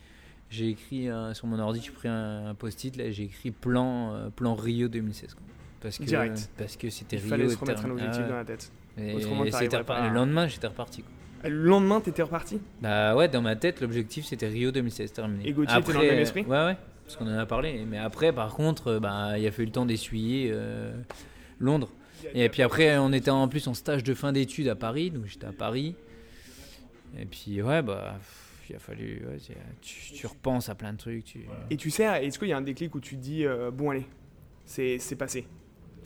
[0.48, 4.30] J'ai écrit sur mon ordi, j'ai pris un, un post-it là, j'ai écrit plan, euh,
[4.30, 5.34] plan Rio 2016.
[5.34, 5.42] quoi.
[5.86, 6.50] Parce que, Direct.
[6.58, 7.28] Parce que c'était Il Rio.
[7.30, 8.72] fallait se et remettre un objectif Ah dans la tête.
[8.98, 11.02] Et Autrement, c'était pas à- Le lendemain, j'étais reparti.
[11.02, 11.10] quoi.
[11.44, 12.58] Et Le lendemain, t'étais reparti?
[12.80, 15.48] Bah ouais, dans ma tête, l'objectif c'était Rio 2016 terminé.
[15.48, 16.42] Et Gauthier était dans le même esprit?
[16.42, 17.84] Ouais, ouais, parce qu'on en a parlé.
[17.88, 20.92] Mais après, par contre, euh, bah, il a fallu le temps d'essuyer euh,
[21.60, 21.90] Londres.
[22.34, 25.26] Et puis après, on était en plus en stage de fin d'études à Paris, donc
[25.26, 25.94] j'étais à Paris.
[27.16, 29.22] Et puis ouais, bah, pff, il a fallu.
[29.30, 29.38] ouais,
[29.82, 31.24] tu, tu repenses à plein de trucs.
[31.26, 31.46] Tu...
[31.70, 33.90] Et tu sais, est-ce qu'il y a un déclic où tu te dis, euh, bon
[33.90, 34.06] allez,
[34.64, 35.46] c'est passé?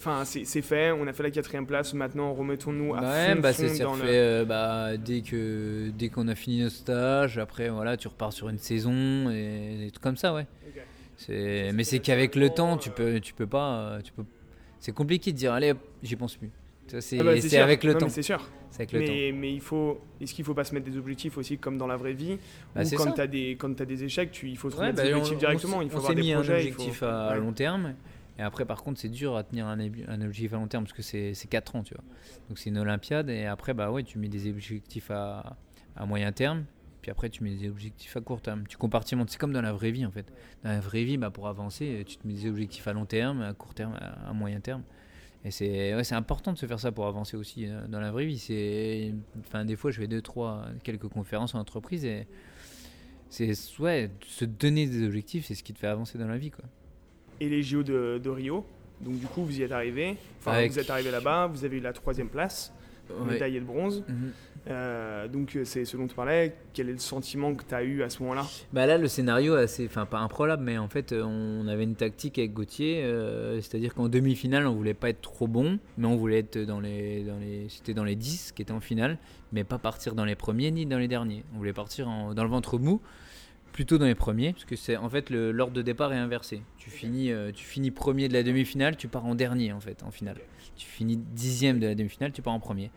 [0.02, 3.52] Enfin, c'est, fait, on a fait la quatrième place, maintenant remettons-nous à Ouais, fond, bah
[3.52, 4.12] fond dans refait le...
[4.12, 7.36] euh, bah, dès que dès qu'on a fini notre stage.
[7.36, 10.46] Après, voilà, tu repars sur une saison et des trucs comme ça, ouais.
[11.18, 14.24] C'est, mais c'est qu'avec le temps, tu peux, tu peux pas, euh, tu peux.
[14.78, 16.50] C'est compliqué de dire, allez, j'y pense plus.
[16.98, 18.08] C'est, Ah bah, c'est avec le Non, temps.
[18.08, 18.40] C'est sûr.
[18.70, 19.12] C'est avec le temps.
[19.38, 21.96] Mais, il faut, est-ce qu'il faut pas se mettre des objectifs aussi comme dans la
[21.96, 22.38] vraie vie
[22.74, 25.02] Bah, Ou quand tu as des quand des échecs, tu, il faut se Ouais, bah,
[25.02, 25.78] des on- objectifs on directement.
[25.80, 26.32] s'est- il faut on avoir des projets.
[26.32, 27.38] un faut- objectif à Ouais.
[27.38, 27.94] long terme.
[28.40, 30.84] Et après, par contre, c'est dur à tenir un, ob- un objectif à long terme
[30.84, 32.02] parce que c'est, c'est 4 ans, tu vois.
[32.48, 35.58] Donc c'est une Olympiade et après, bah ouais, tu mets des objectifs à,
[36.06, 36.64] moyen terme.
[37.02, 38.66] Puis après, tu mets des objectifs à court terme.
[38.66, 39.28] Tu compartimentes.
[39.28, 40.32] C'est comme dans la vraie vie, en fait.
[40.64, 43.42] Dans la vraie vie, bah, pour avancer, tu te mets des objectifs à long terme,
[43.42, 44.84] à court terme, à, moyen terme.
[45.44, 48.24] Et c'est, ouais, important de se faire ça pour avancer aussi euh, dans la vraie
[48.24, 49.12] vie.
[49.40, 52.26] Enfin, des fois, je fais deux, trois, quelques conférences en entreprise et
[53.28, 56.50] c'est, ouais, se donner des objectifs, c'est ce qui te fait avancer dans la vie,
[56.50, 56.64] quoi.
[57.40, 58.64] Et les JO de, de Rio.
[59.00, 60.16] Donc du coup, vous y êtes arrivé.
[60.40, 61.46] Enfin, Avec- vous êtes arrivé là-bas.
[61.46, 62.72] Vous avez eu la troisième place.
[63.26, 63.32] Ouais.
[63.32, 64.04] médaillé de bronze.
[64.08, 64.30] Mhm.
[64.68, 66.54] Euh, donc euh, c'est ce dont tu parlais.
[66.72, 68.46] Quel est le sentiment que tu as eu à ce moment-là?
[68.72, 71.96] Bah là, le scénario, assez, enfin pas improbable, mais en fait, euh, on avait une
[71.96, 76.14] tactique avec Gauthier, euh, c'est-à-dire qu'en demi-finale, on voulait pas être trop bon, mais on
[76.16, 79.18] voulait être dans les, dans les, c'était dans les 10 qui étaient en finale,
[79.52, 81.42] mais pas partir dans les premiers ni dans les derniers.
[81.54, 83.00] On voulait partir en- dans le ventre mou,
[83.80, 86.60] plutôt dans les premiers, parce que c'est en fait l'ordre de départ est inversé.
[86.76, 90.02] Tu finis, euh, tu finis premier de la demi-finale, tu pars en dernier en fait,
[90.02, 90.36] en finale.
[90.76, 92.90] Tu finis dixième de la demi-finale, tu pars en premier.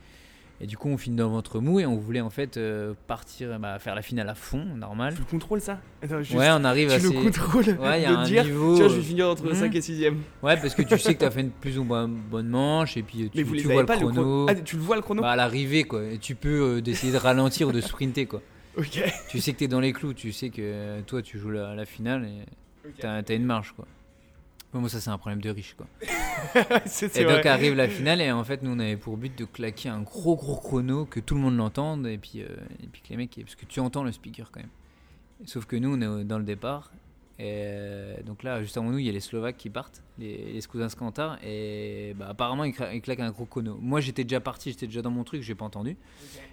[0.59, 3.57] Et du coup, on finit dans ventre mou et on voulait en fait euh, partir,
[3.59, 5.13] bah, faire la finale à fond, normal.
[5.13, 5.79] Tu le contrôles ça?
[6.01, 7.13] Attends, juste, Ouais, on arrive Tu assez.
[7.13, 8.75] le contrôles Ouais, il y a un dire niveau.
[8.75, 9.53] Tiens, je vais finir entre Mhm.
[9.55, 10.17] 5 et 6ème.
[10.41, 12.97] Ouais, parce que tu sais que tu as fait une plus ou moins bonne manche
[12.97, 14.47] et puis tu, Mais vous tu les vois le pas le chrono.
[14.49, 15.21] Ah, tu le vois le chrono?
[15.21, 16.03] Bah, à l'arrivée, quoi.
[16.03, 18.41] Et tu peux euh, décider de ralentir ou de sprinter, quoi.
[19.29, 21.75] Tu sais que tu es dans les clous, tu sais que toi, tu joues la,
[21.75, 22.41] la finale et
[22.87, 22.95] Ok.
[22.99, 23.87] t'as as une marge, quoi.
[24.73, 25.85] Bon, moi, ça, c'est un problème de riche, quoi.
[27.15, 27.47] Et donc vrai.
[27.47, 30.35] arrive la finale et en fait, nous, on avait pour but de claquer un gros,
[30.35, 32.47] gros chrono, que tout le monde l'entende et puis, euh,
[32.83, 33.35] et puis que les mecs.
[33.39, 34.69] Parce que tu entends le speaker quand même.
[35.45, 36.91] Sauf que nous, on est dans le départ.
[37.39, 40.53] Et euh, donc là, juste avant nous, il y a les Slovaques qui partent, les,
[40.53, 43.77] les Skouzanskantar, et bah, apparemment, ils, claquent un gros chrono.
[43.81, 45.97] Moi, j'étais déjà parti, j'étais déjà dans mon truc, j'ai pas entendu.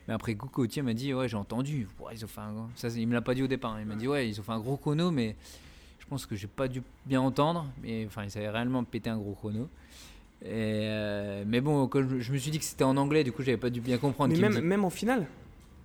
[0.09, 1.87] Mais après, Coucou Gauthier m'a dit, ouais, j'ai entendu.
[2.01, 2.53] Ouais, ils ont fait un...
[2.53, 3.75] gros- Ça, il me l'a pas dit au départ.
[3.75, 3.81] hein.
[3.81, 5.37] Il m'a dit, ouais, ils ont fait un gros chrono, mais
[5.99, 7.67] je pense que j'ai pas dû bien entendre.
[7.83, 9.69] Mais enfin, ils avaient réellement pété un gros chrono.
[10.43, 13.33] Et, euh, mais bon, quand je, je me suis dit que c'était en anglais, du
[13.33, 14.31] coup, j'avais pas dû bien comprendre.
[14.33, 15.27] Mais qu'il me même, même en finale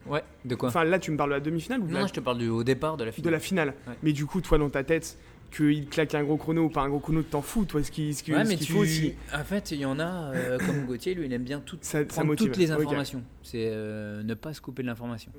[0.08, 2.08] Ouais, de quoi Enfin là, tu me parles de la demi-finale ou de, Non, la,
[2.08, 3.32] je te parle du au départ de la de finale.
[3.34, 3.94] la finale Ouais.
[4.04, 5.18] Mais du coup, toi, dans ta tête,
[5.52, 8.14] qu'il claque un gros chrono ou pas un gros chrono, t'en fous, toi, ce qui-
[8.14, 8.74] ce qui- Ouais, ce mais qu'il tu...
[8.74, 9.14] faut aussi.
[9.34, 12.00] En fait, il y en a, euh, comme Gauthier, lui, il aime bien tout, Ça,
[12.00, 13.24] ça prendre toutes les informations.
[13.42, 15.32] C'est euh, ne pas se couper de l'information.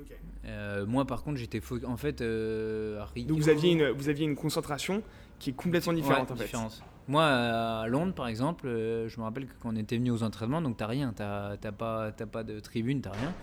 [0.45, 4.35] Euh, moi, par contre, j'étais fo- en fait Donc vous aviez, une, vous aviez une
[4.35, 5.03] concentration
[5.39, 6.43] qui est complètement différente Ouais, en fait.
[6.45, 6.83] différence.
[7.09, 10.61] Moi, à Londres, par exemple, je me rappelle que quand on était venu aux entraînements,
[10.61, 13.33] donc t'as rien, t'as pas, t'as pas de tribune, t'as rien.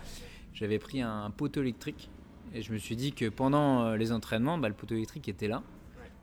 [0.55, 2.09] J'avais pris un poteau électrique
[2.55, 5.47] et je me suis dit que pendant euh, les entraînements, bah, le poteau électrique était
[5.47, 5.61] là.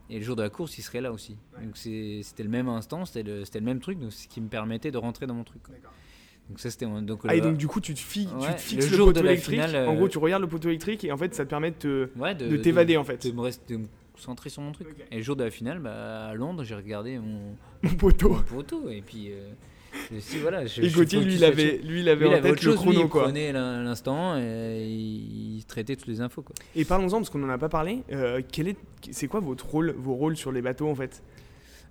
[0.09, 1.37] Et le jour de la course, il serait là aussi.
[1.63, 4.91] Donc c'était le même instant, c'était le, le même truc, donc ce qui me permettait
[4.91, 5.63] de rentrer dans mon truc.
[5.63, 5.75] quoi.
[6.49, 7.21] Donc ça, c'était donc.
[7.25, 9.07] Ah, et donc du coup, tu te, fi- tu Ouais, te fixes le le, jour
[9.07, 9.61] poteau de la électrique.
[9.61, 11.71] finale, euh, En gros, tu regardes le poteau électrique et en fait, ça te permet
[11.71, 13.25] de ouais, t'évader en fait.
[13.25, 14.87] de me, rester, de me concentrer sur mon truc.
[15.09, 18.29] Et le jour de la finale, bah, à Londres, j'ai regardé mon, Mon poteau.
[18.29, 19.53] mon poteau et puis euh,
[20.11, 22.65] dit, voilà je, Et Gauthier, lui, il avait, lui, il avait Lui, en tête autre
[22.65, 23.23] le chose, lui, chrono il quoi.
[23.23, 26.53] prenait l'in- l'instant et il, traitait toutes les infos quoi.
[26.75, 28.03] Et parlons-en parce qu'on en a pas parlé.
[28.11, 28.77] Euh, quel est,
[29.11, 31.23] c'est quoi votre rôle, vos rôles sur les bateaux en fait?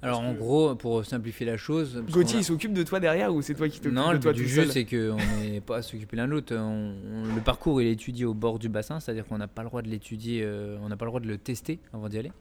[0.04, 3.54] Alors en gros, pour simplifier la chose, Gauthier, il s'occupe de toi derrière ou c'est
[3.54, 6.26] toi qui t'occupes non, le but du jeu c'est qu'on n'est pas à s'occuper l'un
[6.26, 6.56] de l'autre.
[6.56, 6.94] On-
[7.30, 9.68] on- le parcours il est étudié au bord du bassin, c'est-à-dire qu'on n'a pas le
[9.68, 12.32] droit de l'étudier, euh, on n'a pas le droit de le tester avant d'y aller.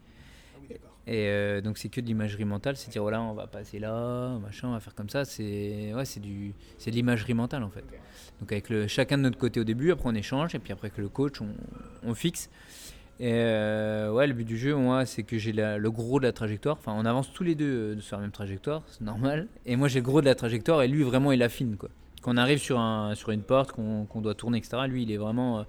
[1.11, 4.37] Et euh, donc c'est que de l'imagerie mentale, c'est dire voilà on va passer là,
[4.41, 5.25] machin, on va faire comme ça.
[5.25, 7.83] C'est ouais du c'est de l'imagerie mentale en fait.
[8.39, 10.89] Donc avec le chacun de notre côté au début, après on échange et puis après
[10.89, 11.49] que le coach on,
[12.03, 12.49] on fixe.
[13.19, 16.31] Et euh, ouais le but du jeu moi c'est que j'ai le gros de la
[16.31, 16.77] trajectoire.
[16.79, 19.49] Enfin on avance tous les deux euh, sur la même trajectoire, c'est normal.
[19.65, 21.89] Et moi j'ai le gros de la trajectoire et lui vraiment il affine quoi.
[22.21, 24.83] Quand on arrive sur un sur une porte qu'on qu'on doit tourner etc.
[24.87, 25.65] Lui il est vraiment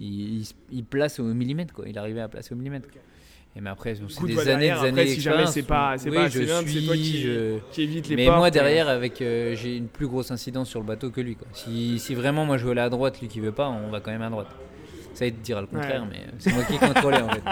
[0.00, 1.84] il place au millimètre quoi.
[1.86, 2.88] Il arrivait à placer au millimètre.
[3.54, 6.08] Et mais après, c'est des années, derrière, des après, années si jamais c'est pas- c'est
[6.08, 8.38] Oui, pas c'est toi suis, qui- je- Qui évite les Mais portes.
[8.38, 11.36] moi derrière, avec, euh, j'ai une plus grosse incidence sur le bateau que lui.
[11.36, 11.46] Quoi.
[11.52, 14.00] Si, si vraiment moi je veux aller à droite, lui qui veut pas, on va
[14.00, 14.48] quand même à droite.
[15.12, 16.08] Ça il te dira le contraire, Ouais.
[16.10, 17.42] mais euh, c'est moi qui ai contrôlé en fait.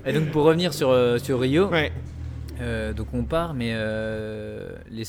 [0.06, 1.92] Et donc pour revenir sur, euh, sur Rio, Ouais.
[2.62, 5.04] euh, donc on part, mais euh, les,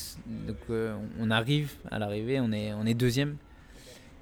[0.46, 3.36] donc, euh, on arrive à l'arrivée, on est, on est deuxième.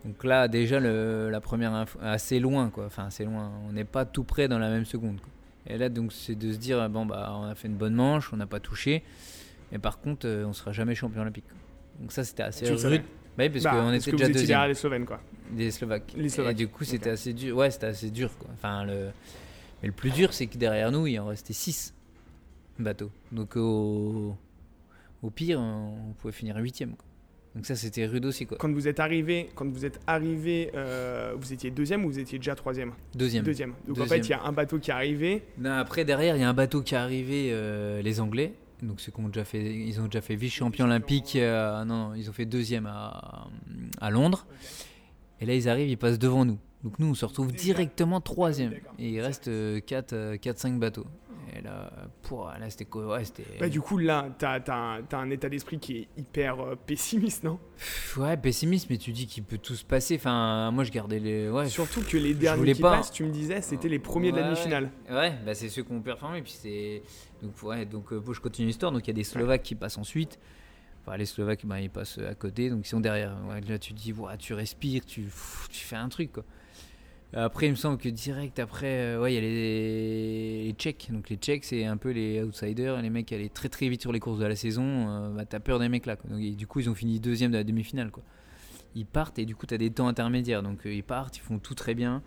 [0.05, 3.83] Donc là déjà le, la première info, assez loin quoi, enfin assez loin, on n'est
[3.85, 5.17] pas tout près dans la même seconde.
[5.21, 5.29] quoi.
[5.67, 8.33] Et là donc c'est de se dire bon bah on a fait une bonne manche,
[8.33, 9.03] on n'a pas touché,
[9.71, 11.47] mais par contre euh, on sera jamais champion olympique.
[11.49, 11.57] quoi.
[12.01, 13.03] Donc ça c'était assez rude.
[13.39, 15.21] Bah oui, parce Bah, qu'on était que déjà vous deuxième les Slovènes quoi.
[15.53, 16.13] des Slovaques.
[16.17, 16.53] Les Slovaques.
[16.53, 17.57] Et du coup, c'était assez dur.
[17.57, 18.31] Ouais, c'était assez dur.
[18.39, 18.51] Quoi.
[18.53, 19.09] Enfin, le...
[19.81, 21.95] Mais le plus dur, c'est que derrière nous, il en restait 6
[22.79, 23.11] bateaux.
[23.31, 24.37] Donc, au,
[25.23, 26.85] au pire, on pouvait finir 8
[27.55, 28.47] Donc, ça, c'était rude aussi.
[28.47, 28.57] Quoi.
[28.59, 32.39] Quand vous êtes arrivé, quand vous êtes arrivé, euh, vous étiez deuxième ou vous étiez
[32.39, 33.45] déjà troisième Deuxième.
[33.45, 33.75] Deuxième.
[33.87, 35.43] Donc en fait, il y a un bateau qui est arrivé.
[35.59, 38.55] Non, après, derrière, il y a un bateau qui est arrivé, euh, les Anglais.
[38.83, 41.37] Donc, ceux qui ont déjà fait, ils ont déjà fait vice-champion olympique.
[41.37, 43.47] euh, non, non, ils ont fait deuxième à,
[44.01, 44.47] à Londres.
[45.41, 46.59] Et là, ils arrivent, ils passent devant nous.
[46.83, 48.73] Donc, nous, on se retrouve directement troisième.
[48.99, 51.07] Et il reste 4-5 bateaux.
[51.57, 51.91] Et là,
[52.71, 53.07] c'était quoi?
[53.17, 53.23] Ouais.
[53.59, 57.45] Bah, du coup, là, t'as as un, un état d'esprit qui est hyper euh, pessimiste,
[57.45, 57.59] non?
[58.17, 60.17] Ouais, pessimiste, mais tu dis qu'il peut tout se passer.
[60.17, 61.49] Enfin, moi, je gardais les.
[61.49, 62.97] Ouais, Surtout que les derniers qui pas.
[62.97, 64.91] passent, tu me disais, c'était les premiers de la demi-finale.
[65.11, 66.43] Ouais, bah c'est ceux qui ont performé.
[66.43, 67.03] Puis c'est
[67.43, 68.93] donc ouais, donc euh, je continue l'histoire.
[68.93, 70.39] Donc il y a des Slovaques qui passent ensuite.
[71.17, 73.35] les Slovaques, bah, ils passent à côté, donc ils sont derrière.
[73.69, 75.25] là, tu te dis, tu respires, tu,
[75.71, 76.33] tu fais un truc.
[76.33, 76.45] Quoi.
[77.35, 81.09] Après, il me semble que direct après, ouais, il y a les, les, Tchèques.
[81.11, 84.03] Donc les Tchèques, c'est un peu les outsiders, les mecs qui allaient très très vite
[84.03, 85.33] sur les courses de la saison.
[85.35, 86.17] bah, t'as peur des mecs là.
[86.29, 88.11] Donc, du coup, ils ont fini deuxième de la demi-finale.
[88.11, 88.23] Quoi.
[88.95, 90.63] Ils partent et du coup, t'as des temps intermédiaires.
[90.63, 92.23] Donc ils partent, ils font tout très bien.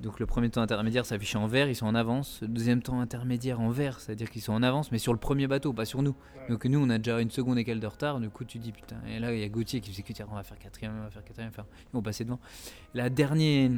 [0.00, 2.40] Donc le premier temps intermédiaire s'affiche en vert, ils sont en avance.
[2.42, 5.46] Le deuxième temps intermédiaire en vert, c'est-à-dire qu'ils sont en avance, mais sur le premier
[5.46, 6.14] bateau, pas sur nous.
[6.48, 8.20] Donc nous, on a déjà une seconde et quelques de retard.
[8.20, 8.96] Du coup, tu dis putain.
[9.08, 11.10] Et là, il y a Gauthier qui faisait que on va faire quatrième, on va
[11.10, 12.40] faire quatrième, enfin, ils vont passer devant.
[12.92, 13.70] La dernière,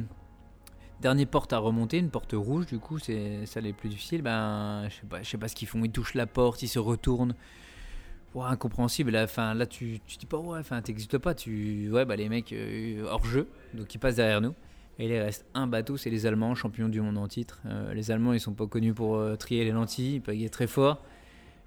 [1.01, 4.21] dernière porte à remonter, une porte rouge, du coup, c'est ça les plus difficile.
[4.21, 5.83] Ben, je sais pas, je sais pas ce qu'ils font.
[5.83, 7.35] Ils touchent la porte, ils se retournent.
[8.35, 9.11] Ouais, incompréhensible.
[9.11, 11.33] Là, fin, là tu, tu dis pas ouais, enfin, t'existes pas.
[11.33, 14.53] Tu, ouais, bah les mecs euh, hors jeu, donc ils passent derrière nous.
[14.99, 17.61] Et il reste un bateau, c'est les Allemands, champions du monde en titre.
[17.67, 20.67] Euh, les Allemands, ils sont pas connus pour euh, trier les lentilles, ils peuvent très
[20.67, 21.01] fort.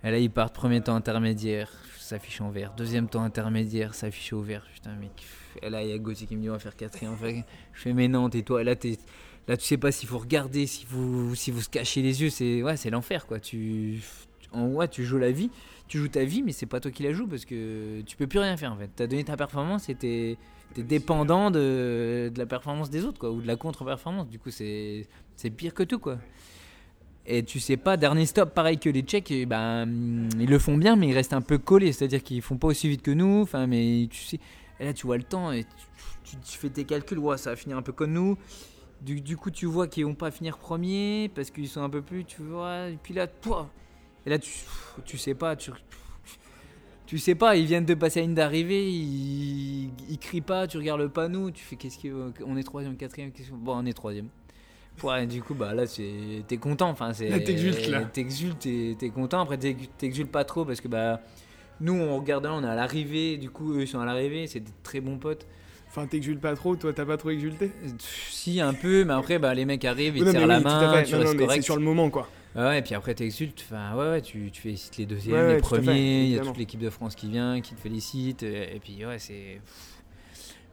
[0.03, 2.73] Et là, ils partent premier temps intermédiaire, s'affiche en vert.
[2.77, 4.67] Deuxième temps intermédiaire, s'affiche au vert.
[4.73, 5.25] Putain, mec.
[5.63, 7.15] Et là, il y a Gauthier qui me dit on va faire quatrième.
[7.21, 8.65] je fais mais non, tais-toi.
[8.65, 8.99] Là, es,
[9.49, 12.31] là, tu sais pas s'il faut regarder, si vous, si vous se cachez les yeux.
[12.31, 13.41] C'est ouais, c'est l'enfer, quoi.
[13.41, 14.01] Tu,
[14.53, 15.51] en ouais, tu joues la vie,
[15.89, 18.27] tu joues ta vie, mais c'est pas toi qui la joues parce que tu peux
[18.27, 18.91] plus rien faire en fait.
[18.95, 20.37] T'as donné ta performance et t'es
[20.75, 24.29] t'es dépendant de, de, la performance des autres, quoi, ou de la contre-performance.
[24.29, 25.07] Du coup, c'est
[25.57, 26.19] pire que tout, quoi.
[27.27, 29.89] Et tu sais pas, dernier stop, pareil que les Tchèques, ben,
[30.39, 31.93] ils le font bien, mais ils restent un peu collés.
[31.93, 33.43] C'est-à-dire qu'ils font pas aussi vite que nous.
[33.43, 34.41] Enfin, mais tu sais,
[34.81, 35.65] et là, tu vois le temps et
[36.25, 37.19] tu, tu, fais tes calculs.
[37.19, 38.39] Ouais, ça va finir un peu comme nous.
[39.03, 42.03] Du, du coup, tu vois qu'ils vont pas finir premier parce qu'ils sont un peu
[42.03, 42.89] plus, tu vois.
[42.89, 43.71] Et puis là, toi,
[44.27, 44.51] et là, tu,
[45.05, 45.71] tu sais pas, tu,
[47.07, 50.79] tu sais pas, ils viennent de passer à une d'arrivée, ils, ils crient pas, tu
[50.79, 54.29] regardes le panneau, tu fais qu'est-ce qu'on est troisième, quatrième, bon on est troisième.
[55.03, 58.03] Ouais, du coup bah là t'es content, enfin t'exultes là.
[58.03, 59.41] T'exultes, t'es content.
[59.41, 61.21] Après t'exultes pas trop parce que bah
[61.81, 64.47] nous on regarde là, on est à l'arrivée, du coup eux ils sont à l'arrivée,
[64.47, 65.47] c'est des très bons potes.
[65.89, 67.73] Enfin, t'exultes pas trop, toi t'as pas trop exulté?
[67.99, 71.15] Si, un peu, mais après, bah, les mecs arrivent, ils te serrent la main, tu
[71.17, 71.57] restes correct.
[71.57, 72.29] C'est sur le moment, quoi.
[72.55, 76.25] Ouais, et puis après t'exultes, enfin, ouais, ouais, tu, tu félicites les deuxièmes, les premiers,
[76.25, 79.19] il y a toute l'équipe de France qui vient, qui te félicite, et, puis ouais,
[79.19, 79.61] c'est.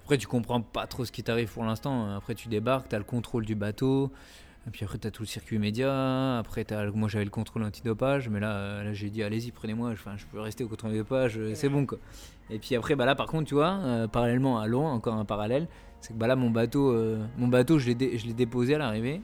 [0.04, 2.16] Après, tu comprends pas trop ce qui t'arrive pour l'instant.
[2.16, 4.12] Après, tu débarques, t'as le contrôle du bateau,
[4.68, 6.38] et puis après, t'as tout le circuit média.
[6.38, 10.16] Après, as, moi j'avais le contrôle antidopage, mais là, là j'ai dit, allez-y, prenez-moi, enfin,
[10.18, 11.98] je peux rester au contrôle antidopage, c'est bon quoi.
[12.50, 15.26] Et puis après, bah là, par contre, tu vois, euh, parallèlement à loin, encore un
[15.26, 15.68] parallèle,
[16.02, 19.22] c'est que bah là, mon bateau, euh, mon bateau je l'ai déposé à l'arrivée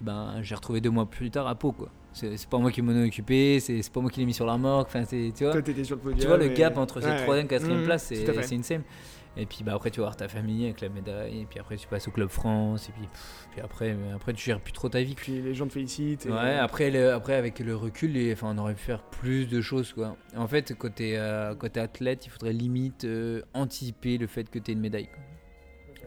[0.00, 1.72] ben, j'ai retrouvé deux mois plus tard à Pau.
[1.72, 1.88] Quoi.
[2.12, 4.52] C'est, pas moi qui m'en ai occupé, c'est, pas moi qui l'ai mis sur la
[4.52, 4.88] remorque.
[4.88, 7.48] Enfin, tu vois, Toi, sur le, podium, tu vois le gap entre cette troisième et
[7.48, 8.82] quatrième mmh, place, c'est, c'est insane.
[9.36, 11.40] Et puis bah, après, tu vas voir ta famille avec la médaille.
[11.40, 12.88] Et puis après, tu passes au Club France.
[12.88, 13.08] Et puis,
[13.52, 15.14] puis après, après, tu gères plus trop ta vie.
[15.14, 16.26] Puis les gens te félicitent.
[16.26, 19.92] Ouais, après, le, après, avec le recul, enfin, on aurait pu faire plus de choses.
[19.92, 20.16] Quoi.
[20.36, 24.70] En fait, côté, euh, côté athlète, il faudrait limite euh, anticiper le fait que tu
[24.70, 25.08] aies une médaille.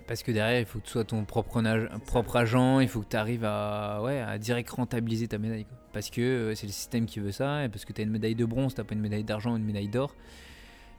[0.08, 1.62] Parce que derrière, il faut que tu sois ton propre,
[2.06, 5.66] propre agent, il faut que tu arrives à, ouais, à direct rentabiliser ta médaille.
[5.92, 8.12] Parce que euh, c'est le système qui veut ça, et parce que tu as une
[8.12, 10.16] médaille de bronze, tu pas une médaille d'argent ou une médaille d'or.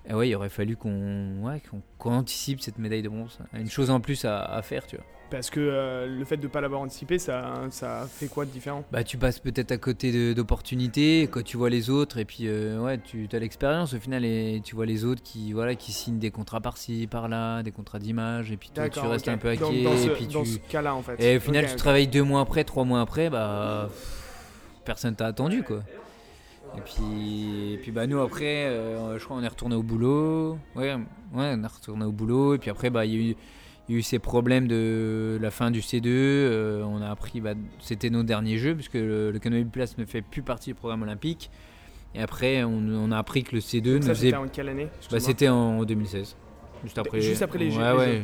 [0.09, 1.63] Et ouais, il aurait fallu qu'on ouais,
[1.99, 3.39] qu'on anticipe cette médaille de bronze.
[3.53, 5.05] Une chose en plus à, à faire, tu vois.
[5.31, 8.51] Parce que euh, le fait de ne pas l'avoir anticipé, ça, ça fait quoi de
[8.51, 8.83] différent?
[8.91, 12.81] Bah tu passes peut-être à côté d'opportunités quand tu vois les autres et puis euh,
[12.81, 16.19] ouais tu as l'expérience au final et tu vois les autres qui voilà qui signent
[16.19, 19.85] des contrats par-ci par-là, des contrats d'image et puis toi tu restes un peu hacké
[19.85, 21.23] dans, et puis dans ce cas-là en fait.
[21.23, 23.91] Et au final tu travailles deux mois après, trois mois après, bah
[24.87, 25.83] personne t'a attendu quoi.
[26.77, 30.59] Et puis, et puis bah nous après, euh, je crois on est retourné au boulot.
[30.77, 31.01] Ouais, ouais,
[31.33, 33.37] on est retourné au boulot et puis après bah il y a eu
[33.89, 36.07] il y a eu ces problèmes de la fin du C2.
[36.07, 40.05] Euh, on a appris, bah, c'était nos derniers jeux, puisque le, le canoë place ne
[40.05, 41.51] fait plus partie du programme olympique.
[42.15, 45.49] Et après, on, a appris que le C2 nous C'était en quelle année bah, C'était
[45.49, 46.37] en 2016.
[46.85, 47.81] Juste après, Juste après les Jeux.
[47.81, 48.23] Ouais,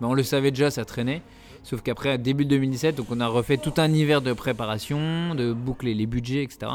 [0.00, 1.22] bah, on le savait déjà, ça traînait.
[1.62, 5.94] Sauf qu'après, début 2017, donc on a refait tout un hiver de préparation, de boucler
[5.94, 6.72] les budgets, etc.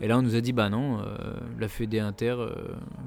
[0.00, 1.04] Et là, on nous a dit bah non, euh,
[1.58, 2.50] la Fédé Inter euh,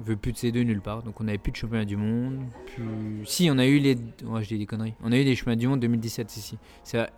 [0.04, 1.02] veut plus de ces deux nulle part.
[1.02, 2.40] Donc on n'avait plus de championnat du monde.
[2.66, 3.24] Plus...
[3.24, 3.96] Si, on a eu les.
[4.24, 4.94] Ouais, je dis des conneries.
[5.02, 6.58] On a eu des championnats du monde 2017 ici.
[6.82, 7.08] C'est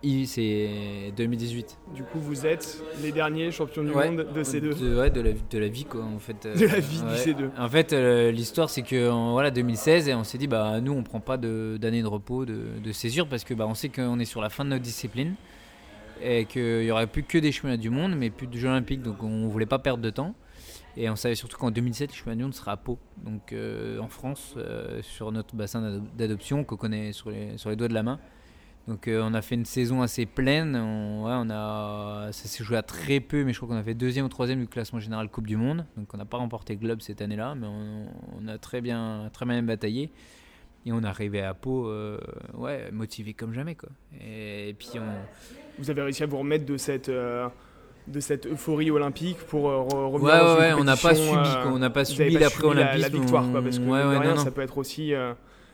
[1.17, 1.79] 2018.
[1.95, 5.21] Du coup, vous êtes les derniers champions du monde de ces deux de, Ouais, de
[5.21, 6.47] la, de la vie quoi, en fait.
[6.55, 7.49] de la vie de ces deux.
[7.57, 11.03] En fait, euh, l'histoire, c'est que voilà, 2016, et on s'est dit bah nous, on
[11.03, 14.25] prend pas d'année de, repos, de, de césure, parce que bah, on sait qu'on est
[14.25, 15.33] sur la fin de notre discipline
[16.21, 19.01] et qu'il n'y aurait plus que des championnats du monde, mais plus de Jeux Olympiques,
[19.01, 20.35] donc on voulait pas perdre de temps.
[20.95, 23.99] Et on savait surtout qu'en 2007, le championnat du monde sera à Pau, donc euh,
[23.99, 27.93] en France, euh, sur notre bassin d'adoption qu'on connaît sur les, sur les doigts de
[27.93, 28.19] la main.
[28.87, 30.75] Donc euh, on a fait une saison assez pleine.
[30.75, 34.25] On, a, ça s'est joué à très peu, mais je crois qu'on a fait deuxième
[34.25, 35.85] ou troisième du classement général Coupe du Monde.
[35.95, 38.07] Donc on n'a pas remporté Globe cette année-là, mais on,
[38.37, 40.11] on, a très bien, très bien bataillé.
[40.85, 42.17] Et on arrivé à Pau, euh,
[42.55, 43.89] ouais, motivé comme jamais quoi.
[44.21, 45.81] Et, et, puis on.
[45.81, 47.09] Vous avez réussi à vous remettre de cette.
[47.09, 47.47] Euh,
[48.05, 51.49] de cette euphorie olympique pour euh, revenir ouais, dans ouais, une on n'a pas subi,
[51.67, 53.89] on n'a pas subi avez pas l'après subi la, la victoire quoi, parce que ouais,
[53.91, 54.43] mine de ouais, rien, non, non.
[54.43, 55.13] ça peut être aussi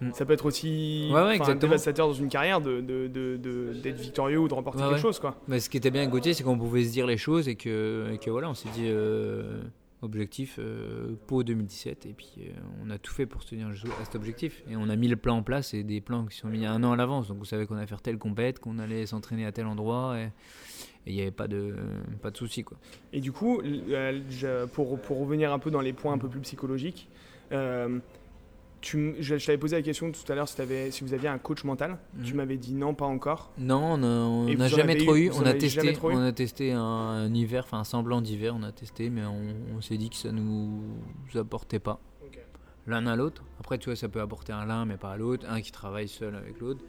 [0.02, 0.12] Mm.
[0.14, 4.00] ça peut être aussi Ouais, ouais, dévastateur dans une carrière de, de, de, de- d'être
[4.00, 6.34] victorieux ou de remporter Ouais, quelque chose quoi Mais ce qui était bien avec Gauthier,
[6.34, 8.86] c'est qu'on pouvait se dire les choses et que, et que voilà, on s'est dit
[8.88, 9.62] euh,
[10.02, 12.52] objectif euh, Pau 2017 et puis euh,
[12.84, 15.16] on a tout fait pour se tenir à cet objectif et on a mis le
[15.16, 17.28] plan en place et des plans qui sont mis un an à l'avance.
[17.28, 20.30] Donc vous savez qu'on allait faire telle compète, qu'on allait s'entraîner à tel endroit et
[21.06, 21.76] il n'y avait pas de
[22.22, 22.78] pas de souci quoi.
[23.14, 26.42] Et du coup, euh, pour, pour revenir un peu dans les points un peu plus
[26.42, 27.10] psychologiques,
[27.52, 28.00] euh,
[28.82, 31.64] tu je, je t'avais posé la question tout à l'heure si, vous aviez un coach
[31.64, 31.98] mental.
[32.18, 32.24] Mhm.
[32.24, 33.52] Tu m'avais dit non, pas encore.
[33.58, 37.64] Non, on n'a jamais trop eu- On a testé, on a testé un, un hiver,
[37.66, 40.82] enfin un semblant d'hiver, on a testé, mais on, on s'est dit que ça nous
[41.36, 42.00] apportait pas.
[42.88, 43.44] l'un à l'autre.
[43.60, 45.46] Après, tu vois, ça peut apporter un l'un, mais pas à l'autre.
[45.50, 46.84] Un qui travaille seul avec l'autre.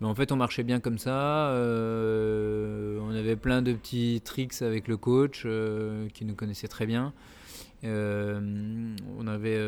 [0.00, 1.50] Mais en fait, on marchait bien comme ça.
[1.50, 6.86] euh, on avait plein de petits tricks avec le coach euh, qui nous connaissait très
[6.86, 7.12] bien.
[7.84, 9.58] Euh, on avait.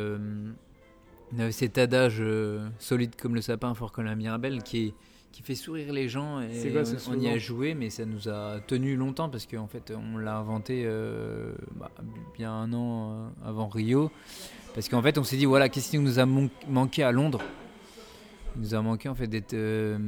[1.32, 4.86] Euh, on avait cet adage euh, solide comme le sapin, fort comme la mirabelle, qui,
[4.88, 4.94] est-
[5.32, 6.40] qui fait sourire les gens.
[6.40, 9.46] Et C'est quoi on, on y a joué, mais ça nous a tenu longtemps parce
[9.46, 11.90] qu'en fait, on l'a inventé euh, bah,
[12.36, 14.10] bien un an euh, avant Rio.
[14.74, 17.40] Parce qu'en fait, on s'est dit, voilà, qu'est-ce qui nous a manqué à Londres?
[18.56, 19.98] Il nous a manqué en fait d'être euh,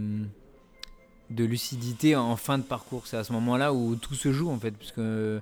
[1.30, 3.06] de lucidité en fin de parcours.
[3.06, 5.40] C'est à ce moment-là où tout se joue en fait, parce que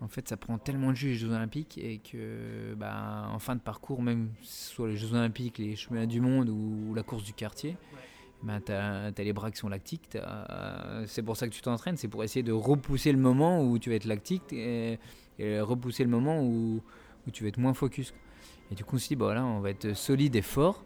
[0.00, 3.54] en fait, ça prend tellement de jus les Jeux Olympiques et que, bah, en fin
[3.54, 7.32] de parcours, même soit les Jeux Olympiques, les Championnats du Monde ou la course du
[7.32, 7.76] quartier,
[8.42, 10.18] bah, t'as as les bras qui sont lactiques.
[11.06, 13.90] C'est pour ça que tu t'entraînes, c'est pour essayer de repousser le moment où tu
[13.90, 14.98] vas être lactique et,
[15.38, 16.82] repousser le moment où,
[17.32, 18.12] tu vas être moins focus.
[18.70, 20.84] Et du coup, on s'est dit, voilà, on va être solide et fort.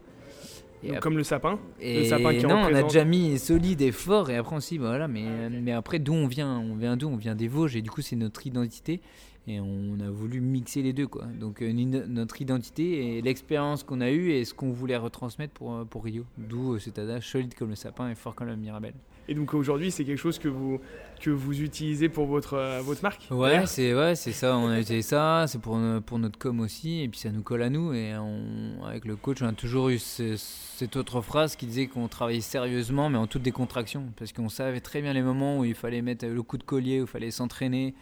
[0.83, 1.59] Et Donc, après- comme le sapin.
[1.81, 4.61] et sapin qui non, on a représente- déjà mis solide et fort, et après on
[4.61, 6.59] s'est dit, voilà, mais, mais après d'où on vient?
[6.59, 7.09] On vient d'où?
[7.09, 9.01] On vient des Vosges, et du coup c'est notre identité,
[9.47, 11.24] et on a voulu mixer les deux, quoi.
[11.39, 15.74] Donc euh, notre identité et l'expérience qu'on a eue et ce qu'on voulait retransmettre pour,
[15.74, 16.24] euh, pour Rio.
[16.39, 18.95] D'où euh, cet adage solide comme le sapin et fort comme la Mirabelle.
[19.29, 20.81] Et donc aujourd'hui, c'est quelque chose que vous,
[21.21, 24.57] que vous utilisez pour votre, euh, votre marque Ouais, c'est ouais, c'est ça.
[24.57, 25.45] On a utilisé ça.
[25.47, 27.93] C'est pour pour notre com aussi, et puis ça nous colle à nous.
[27.93, 31.87] Et on, avec le coach, on a toujours eu ce- cette autre phrase qui disait
[31.87, 35.64] qu'on travaillait sérieusement, mais en toute décontraction, parce qu'on savait très bien les moments où
[35.64, 37.95] il fallait mettre le coup de collier, où il fallait s'entraîner.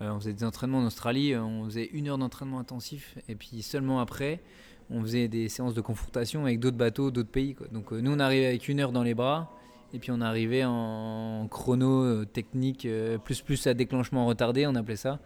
[0.00, 3.36] Euh, on faisait des entraînements en Australie, euh, on faisait une heure d'entraînement intensif, et
[3.36, 4.40] puis seulement après,
[4.90, 7.54] on faisait des séances de confrontation avec d'autres bateaux, d'autres pays.
[7.54, 7.68] quoi.
[7.70, 9.56] Donc euh, nous, on arrivait avec une heure dans les bras.
[9.94, 14.74] Et puis on arrivait en chrono euh, technique euh, plus plus à déclenchement retardé, on
[14.74, 15.20] appelait ça,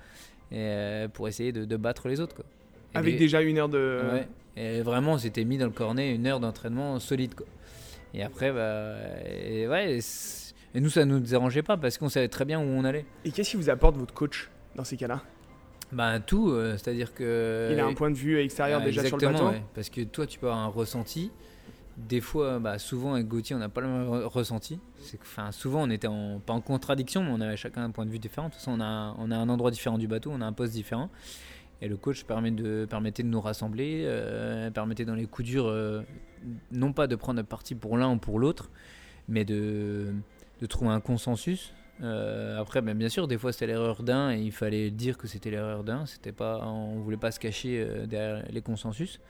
[0.52, 2.34] et, euh, pour essayer de, de battre les autres.
[2.36, 2.44] Quoi.
[2.94, 4.02] Et Avec des- déjà une heure de.
[4.12, 4.28] Ouais.
[4.56, 7.34] Et vraiment, on s'était mis dans le cornet une heure d'entraînement solide.
[7.34, 7.46] Quoi.
[8.12, 8.96] Et après, bah,
[9.26, 9.98] et ouais,
[10.74, 13.06] et, nous, ça nous dérangeait pas parce qu'on savait très bien où on allait.
[13.24, 15.22] Et qu'est-ce qui vous apporte votre coach dans ces cas-là?
[15.92, 17.70] Bah, tout, euh, c'est-à-dire que.
[17.72, 19.62] Il a un point de vue extérieur Ah, déjà sur le bateau ouais.
[19.74, 21.30] Parce que toi, tu peux avoir un ressenti.
[21.98, 24.78] Des fois, bah, souvent avec Gauthier, on n'a pas le même re- ressenti.
[25.50, 26.08] Souvent, on était
[26.46, 28.48] pas en contradiction, mais on avait chacun un point de vue différent.
[28.48, 30.52] De toute façon, on a, on a un endroit différent du bateau, on a un
[30.52, 31.10] poste différent.
[31.82, 35.66] Et le coach permet de, permettait de nous rassembler, euh, permettait dans les coups durs,
[35.66, 36.02] euh,
[36.72, 38.70] non pas de prendre parti pour l'un ou pour l'autre,
[39.28, 40.12] mais de,
[40.60, 41.72] de trouver un consensus.
[42.00, 45.26] Euh, après, ben, bien sûr, des fois c'était l'erreur d'un et il fallait dire que
[45.26, 46.06] c'était l'erreur d'un.
[46.06, 49.20] C'était pas, on voulait pas se cacher euh, derrière les consensus.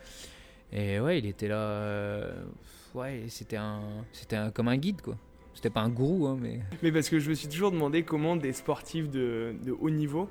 [0.72, 1.56] Et ouais, il était là.
[1.56, 2.44] euh,
[2.94, 3.80] ouais, c'était un,
[4.12, 5.16] c'était un, comme un guide quoi.
[5.54, 6.60] C'était pas un gourou, hein, mais.
[6.82, 10.28] Mais parce que je me suis toujours demandé comment des sportifs de, de haut niveau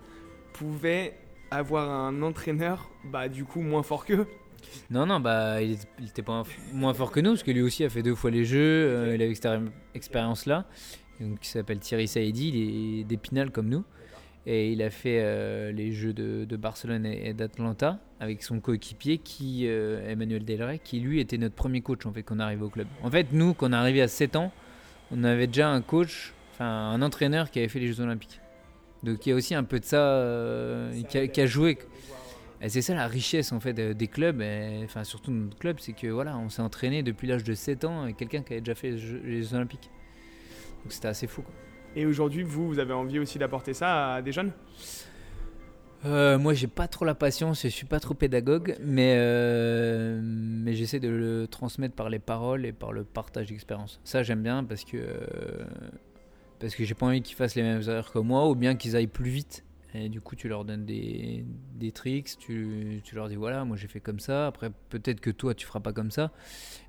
[0.53, 1.17] pouvaient
[1.51, 4.27] avoir un entraîneur, bah du coup moins fort qu'eux.
[4.89, 5.77] Non, non, bah, il,
[6.07, 8.45] était pas moins fort que nous, parce que lui aussi a fait deux fois les
[8.45, 9.47] jeux, euh, il a eu cette
[9.93, 10.65] expérience-là.
[11.19, 13.83] Donc, il s'appelle Thierry Saïdi, il est d'Épinal comme nous.
[14.49, 18.61] Et il a fait euh, les jeux de, de Barcelone et, et d'Atlanta avec son
[18.61, 22.39] coéquipier, qui, euh, Emmanuel Delray, qui lui était notre premier coach en fait, quand on
[22.39, 22.87] arrivait au club.
[23.03, 24.53] En fait, nous, quand on est arrivé à 7 ans,
[25.11, 28.39] on avait déjà un coach, enfin un entraîneur qui avait fait les Jeux Olympiques.
[29.03, 31.77] Donc il y a aussi un peu de ça, euh, qui, a, qui a joué.
[32.61, 35.77] Et c'est ça la richesse en fait de- des clubs, et, enfin surtout notre club,
[35.79, 38.61] c'est que voilà, on s'est entraîné depuis l'âge de 7 ans avec quelqu'un qui avait
[38.61, 39.89] déjà fait les Jeux, les Jeux Olympiques.
[40.83, 41.41] Donc c'était assez fou.
[41.41, 41.53] Quoi.
[41.95, 44.51] Et aujourd'hui, vous, vous avez envie aussi d'apporter ça à des jeunes?
[46.05, 50.73] Euh, moi, j'ai pas trop la patience, je suis pas trop pédagogue, mais, euh, mais
[50.73, 53.99] j'essaie de le transmettre par les paroles et par le partage d'expérience.
[54.03, 55.65] Ça, j'aime bien parce que, euh,
[56.59, 58.95] parce que j'ai pas envie qu'ils fassent les mêmes erreurs que moi ou bien qu'ils
[58.95, 59.63] aillent plus vite.
[59.95, 61.43] Et du coup, tu leur donnes des,
[61.75, 64.45] des tricks, tu, tu leur dis voilà, moi j'ai fait comme ça.
[64.45, 66.31] Après, peut-être que toi, tu feras pas comme ça,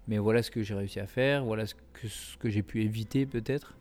[0.07, 2.83] mais voilà ce que j'ai réussi à faire, voilà ce que, ce que j'ai pu
[2.83, 3.78] éviter peut-être.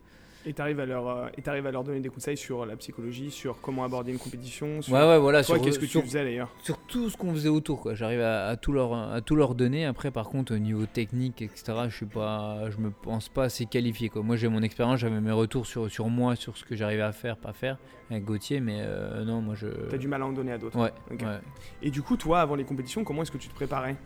[0.48, 2.74] Et tu arrives, à leur, euh, et t'arrives à leur donner des conseils sur la
[2.76, 4.80] psychologie, sur comment aborder une compétition.
[4.80, 4.94] Sur...
[4.94, 5.44] Ouais, ouais, voilà.
[5.44, 6.48] Toi, sur- qu'est-ce que tu faisais d'ailleurs?
[6.62, 9.54] sur tout ce qu'on faisait autour quoi j'arrive à, à tout leur à tout leur
[9.54, 13.44] donner après par contre au niveau technique etc je suis pas je me pense pas
[13.44, 16.64] assez qualifié quoi moi j'ai mon expérience j'avais mes retours sur sur moi sur ce
[16.64, 17.76] que j'arrivais à faire pas faire
[18.10, 20.78] avec Gauthier mais euh, non moi je T'as du mal à en donner à d'autres.
[20.78, 20.92] ouais.
[21.82, 23.96] Et du coup, toi, avant les compétitions, comment est-ce que tu te préparais?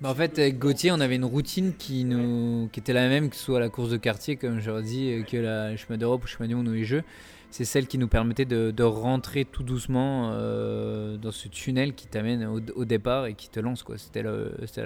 [0.00, 3.36] Bah, en fait Gauthier on avait une routine qui nous qui était la même que
[3.36, 6.54] soit la course de quartier comme dis euh, que la chemin d'Europe ou chemin du
[6.54, 7.04] monde ou les jeux
[7.50, 12.46] c'est celle qui nous permettait de, rentrer tout doucement euh, dans ce tunnel qui t'amène
[12.46, 13.84] au, départ et qui te lance.
[14.14, 14.82] le- c'était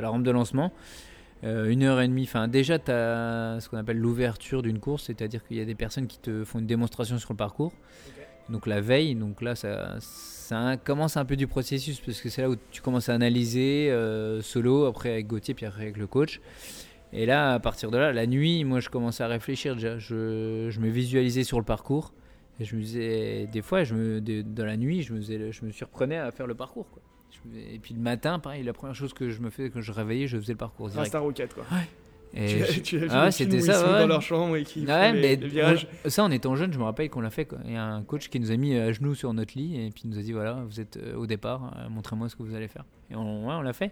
[0.00, 0.72] la rampe de lancement.
[1.44, 5.04] Euh, une heure et demie, enfin déjà tu as ce qu'on appelle l'ouverture d'une course,
[5.04, 7.72] c'est-à-dire qu'il y a des personnes qui te font une démonstration sur le parcours.
[8.50, 12.42] Donc la veille, donc là ça, ça commence un peu du processus parce que c'est
[12.42, 16.06] là où tu commences à analyser euh, solo, après avec Gauthier, puis après avec le
[16.06, 16.40] coach.
[17.12, 19.98] Et là, à partir de là, la nuit, moi je commençais à réfléchir déjà.
[19.98, 22.12] Je, je me visualisais sur le parcours.
[22.58, 25.50] Et je me disais, des fois, je me, de- dans la nuit, je me, faisais
[25.50, 26.86] je me surprenais à faire le parcours.
[26.90, 27.00] Quoi.
[27.72, 30.26] Et puis le matin, pareil, la première chose que je me faisais quand je réveillais,
[30.26, 31.06] je faisais le parcours direct.
[31.06, 31.64] Rasta Rocket, quoi.
[32.32, 33.98] Et tu as, je- tu Ah ouais, c'était ça, ils sont ouais.
[34.00, 35.88] dans leur chambre et qui Ouais, les, mais les virages.
[36.04, 37.44] on- ça en étant jeune, je me rappelle qu'on l'a fait.
[37.44, 37.58] Quoi.
[37.64, 39.90] Il y a un coach qui nous a mis à genoux sur notre lit et
[39.90, 42.42] puis il nous a dit voilà, vous êtes euh, au départ, euh, montrez-moi ce que
[42.44, 42.84] vous allez faire.
[43.10, 43.90] Et on, ouais, on l'a fait.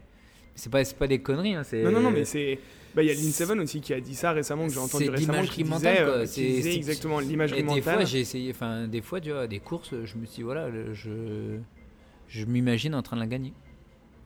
[0.55, 1.55] C'est pas, pas des conneries.
[1.55, 2.59] Hein, Non, non, non, mais c'est.
[2.95, 5.09] Bah, il y a Lynn Seven aussi qui a dit ça récemment, que j'ai entendu
[5.11, 5.39] récemment.
[5.67, 8.07] mentale, euh, C'est- c'est- exactement Et l'imagerie des fois, mentale.
[8.07, 11.59] j'ai essayé, enfin, des fois, tu vois, des courses, je me suis dit, voilà, je,
[12.29, 13.53] je m'imagine en train de la gagner.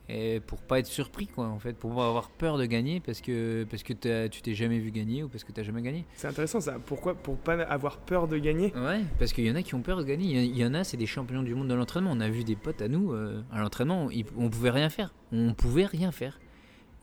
[0.08, 3.20] Et pour pas être surpris, quoi, en fait, pour pas avoir peur de gagner parce
[3.20, 3.92] que, parce que
[4.28, 6.04] tu t'es jamais vu gagner ou parce que t'as jamais gagné.
[6.16, 6.76] C'est intéressant ça.
[6.84, 8.72] Pourquoi Pour pas avoir peur de gagner?
[8.74, 10.42] Ouais, parce qu'il y en a qui ont peur de gagner.
[10.44, 12.10] Il y en- a, c'est des champions du monde de l'entraînement.
[12.12, 15.14] On a vu des potes à nous, euh, à l'entraînement, on pouvait rien faire.
[15.32, 16.38] On pouvait rien faire.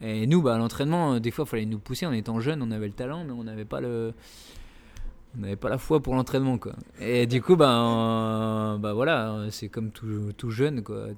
[0.02, 2.06] Et nous, bah, à l'entraînement, euh, des fois, il fallait nous pousser.
[2.06, 4.14] En étant jeune, on avait le talent, mais on n'avait pas le.
[5.36, 6.74] On n'avait pas la foi pour l'entraînement, quoi.
[7.00, 11.10] Et du coup, euh, bah voilà, c'est comme tout, jeune, quoi.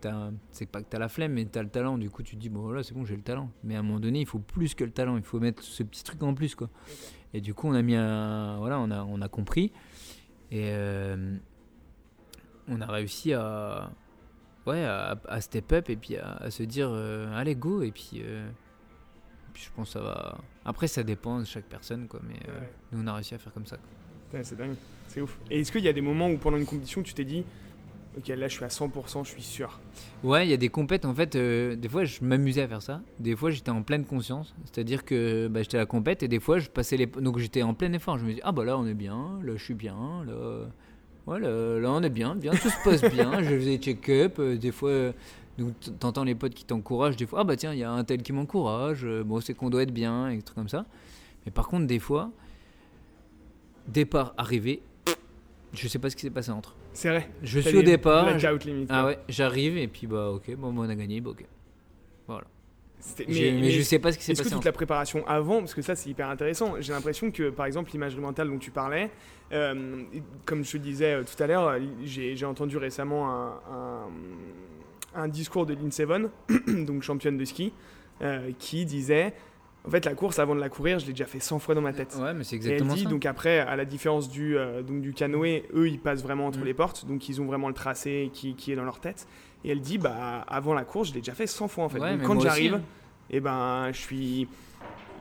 [0.52, 1.98] C'est pas que t'as la flemme, mais t'as le talent.
[1.98, 3.50] Du coup, tu te dis, bon, voilà, c'est bon, j'ai le talent.
[3.64, 5.16] Mais à un moment donné, il faut plus que le talent.
[5.16, 6.70] Il faut mettre ce petit truc en plus, quoi.
[7.34, 7.96] Et du coup, on a mis.
[7.96, 9.72] Voilà, on a, on a compris.
[10.52, 11.38] Et euh,
[12.68, 13.92] on a réussi à,
[14.68, 18.22] ouais, à, step up et puis à, se dire euh, allez go et puis,
[19.54, 20.38] puis je pense que ça va.
[20.66, 22.70] Après ça dépend de chaque personne quoi, mais euh, Ouais.
[22.92, 23.78] nous on a réussi à faire comme ça.
[24.44, 24.76] C'est dingue.
[25.08, 25.38] C'est ouf.
[25.50, 27.44] Et est-ce qu'il y a des moments où pendant une compétition, tu t'es dit
[28.18, 29.80] Ok, là je suis à 100%, je suis sûr?
[30.24, 31.36] Ouais, il y a des compètes en fait.
[31.36, 33.02] euh, des fois je m'amusais à faire ça.
[33.20, 36.40] Des fois j'étais en pleine conscience, c'est-à-dire que bah, j'étais à la compète et des
[36.40, 38.18] fois je passais les donc j'étais en plein effort.
[38.18, 39.96] Je me dis ah bah là on est bien, là je suis bien,
[40.28, 40.68] là.
[41.28, 43.44] Ouais, là, là, on est bien, bien, tout se passe bien.
[43.44, 45.14] je faisais check-up, euh, des fois,
[45.58, 48.04] donc t'entends les potes qui t'encouragent, des fois, ah bah tiens, il y a un
[48.04, 50.86] tel qui m'encourage, euh, bon, c'est qu'on doit être bien, et des trucs comme ça.
[51.46, 52.32] Mais par contre, des fois,
[53.88, 54.82] départ, arrivé,
[55.74, 56.76] je sais pas ce qui s'est passé entre.
[56.94, 57.30] C'est vrai.
[57.44, 58.26] Je suis au départ,
[58.66, 58.90] limite.
[58.92, 61.46] ah ouais, j'arrive, et puis bah ok, bon, on a gagné, bah ok.
[63.04, 64.68] C'était- J'ai- Mais, je sais pas ce qui s'est Est-ce que passé toute entre.
[64.68, 68.22] la préparation avant, parce que ça c'est hyper intéressant, j'ai l'impression que par exemple l'imagerie
[68.22, 69.10] mentale dont tu parlais,
[69.52, 70.04] euh,
[70.46, 74.10] comme je te disais euh, tout à l'heure, j'ai j'ai entendu récemment un, un-
[75.16, 76.30] un discours de Lynn Seven,
[76.86, 77.74] donc championne de ski,
[78.22, 79.34] euh, qui disait
[79.86, 81.82] en fait la course avant de la courir, je l'ai déjà fait 100 fois dans
[81.82, 82.16] ma tête.
[82.22, 83.10] Ouais, mais c'est Et elle exactement dit ça.
[83.10, 86.60] donc après, à la différence du, euh, donc du canoë, eux ils passent vraiment entre
[86.60, 86.66] Mm.
[86.66, 89.28] les portes, donc ils ont vraiment le tracé qui, qui est dans leur tête.
[89.64, 92.00] Et elle dit bah avant la course, je l'ai déjà fait 100 fois en fait.
[92.00, 92.82] Ouais, donc mais quand j'arrive, hein.
[93.32, 94.48] et ben je suis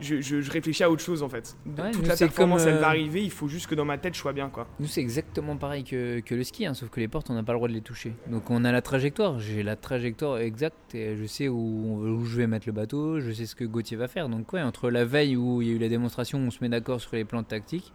[0.01, 1.55] je, je- je réfléchis à autre chose en fait.
[1.65, 3.85] Ouais, Toute la c'est performance comme, elle euh, va arriver, il faut juste que dans
[3.85, 4.67] ma tête je sois bien quoi.
[4.79, 7.43] Nous, c'est exactement pareil que, que le ski, hein, sauf que les portes, on n'a
[7.43, 8.13] pas le droit de les toucher.
[8.27, 9.39] Donc, on a la trajectoire.
[9.39, 11.55] J'ai la trajectoire exacte et je sais où,
[12.03, 14.27] où je vais mettre le bateau, je sais ce que Gauthier va faire.
[14.29, 16.69] Donc, ouais, entre la veille où il y a eu la démonstration, on se met
[16.69, 17.93] d'accord sur les plans tactiques,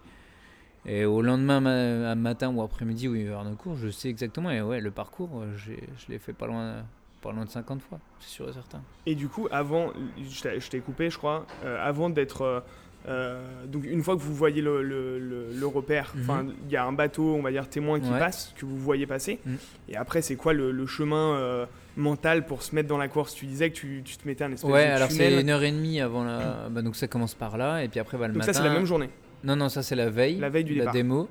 [0.84, 3.76] et au lendemain ma- à matin ou après-midi où il va y avoir nos cours,
[3.76, 4.50] je sais exactement.
[4.50, 5.72] Et ouais, le parcours, je
[6.08, 6.84] l'ai fait pas loin,
[7.26, 8.82] pas loin de 50 fois, c'est sûr et certain.
[9.06, 12.60] Et du coup avant, je t'ai- coupé je crois, euh, avant d'être euh,
[13.08, 16.52] euh, donc une fois que vous voyez le, le- le- le repère, Mhm.
[16.66, 18.18] il y a un bateau on va dire témoin qui Ouais.
[18.18, 19.38] passe que vous voyez passer.
[19.46, 19.56] Mhm.
[19.90, 21.66] Et après c'est quoi le, chemin euh,
[21.96, 23.34] mental pour se mettre dans la course?
[23.34, 25.62] Tu disais que tu, tu te mettais un espèce Ouais, de alors c'est une heure
[25.62, 26.66] et demie avant la.
[26.70, 28.52] Bah, donc, ça commence par là, et puis après, bah, le Donc matin.
[28.52, 29.08] ça c'est la même journée?
[29.44, 30.38] Non, non, ça c'est la veille.
[30.38, 30.92] La veille du départ.
[30.92, 31.28] démo.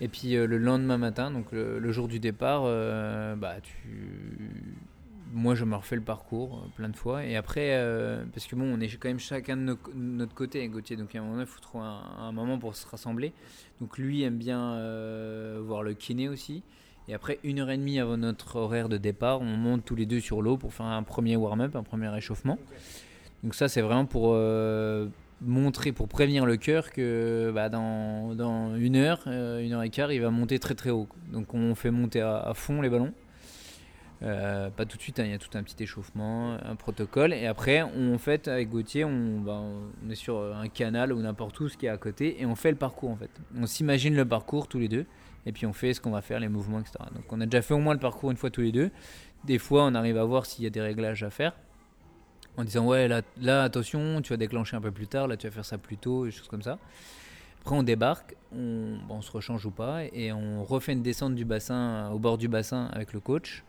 [0.00, 2.62] Et puis le lendemain matin, donc le, jour du départ,
[3.36, 4.50] bah, tu...
[5.32, 7.24] moi je me refais le parcours plein de fois.
[7.24, 7.78] Et après,
[8.32, 11.18] parce que bon, on est quand même chacun de, notre côté avec Gauthier, donc a
[11.18, 13.32] un moment, il faut trouver un, moment pour se rassembler.
[13.80, 14.78] Donc lui aime bien
[15.60, 16.62] voir le kiné aussi.
[17.08, 20.06] Et après, une heure et demie avant notre horaire de départ, on monte tous les
[20.06, 22.58] deux sur l'eau pour faire un premier warm-up, un premier réchauffement.
[23.42, 25.08] Donc ça, c'est vraiment pour euh,
[25.40, 29.90] montrer, pour prévenir le cœur que bah, dans, dans, une heure, euh, une heure et
[29.90, 31.08] quart, il va monter très très haut.
[31.32, 33.12] Donc on fait monter à, fond les ballons.
[34.22, 37.32] Euh, pas tout de suite, hein, il y a tout un petit échauffement, un protocole.
[37.32, 41.58] Et après, on fait avec Gauthier, on, bah, on est sur un canal ou n'importe
[41.60, 43.30] où ce qui est à côté et on fait le parcours en fait.
[43.58, 45.06] On s'imagine le parcours tous les deux
[45.44, 46.98] et puis on fait ce qu'on va faire, les mouvements, etc.
[47.14, 48.90] Donc on a déjà fait au moins le parcours une fois tous les deux.
[49.44, 51.54] Des fois, on arrive à voir s'il y a des réglages à faire.
[52.56, 55.52] En disant, ouais, là, attention, tu vas déclencher un peu plus tard, là, tu vas
[55.52, 56.78] faire ça plus tôt, des choses comme ça.
[57.62, 61.46] Après, on débarque, on, on se rechange ou pas, et on refait une descente du
[61.46, 63.64] bassin, au bord du bassin avec le coach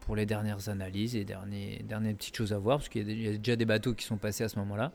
[0.00, 3.36] pour les dernières analyses et dernières, dernières petites choses à voir, parce qu'il y, a
[3.36, 4.92] déjà des bateaux qui sont passés à ce moment-là.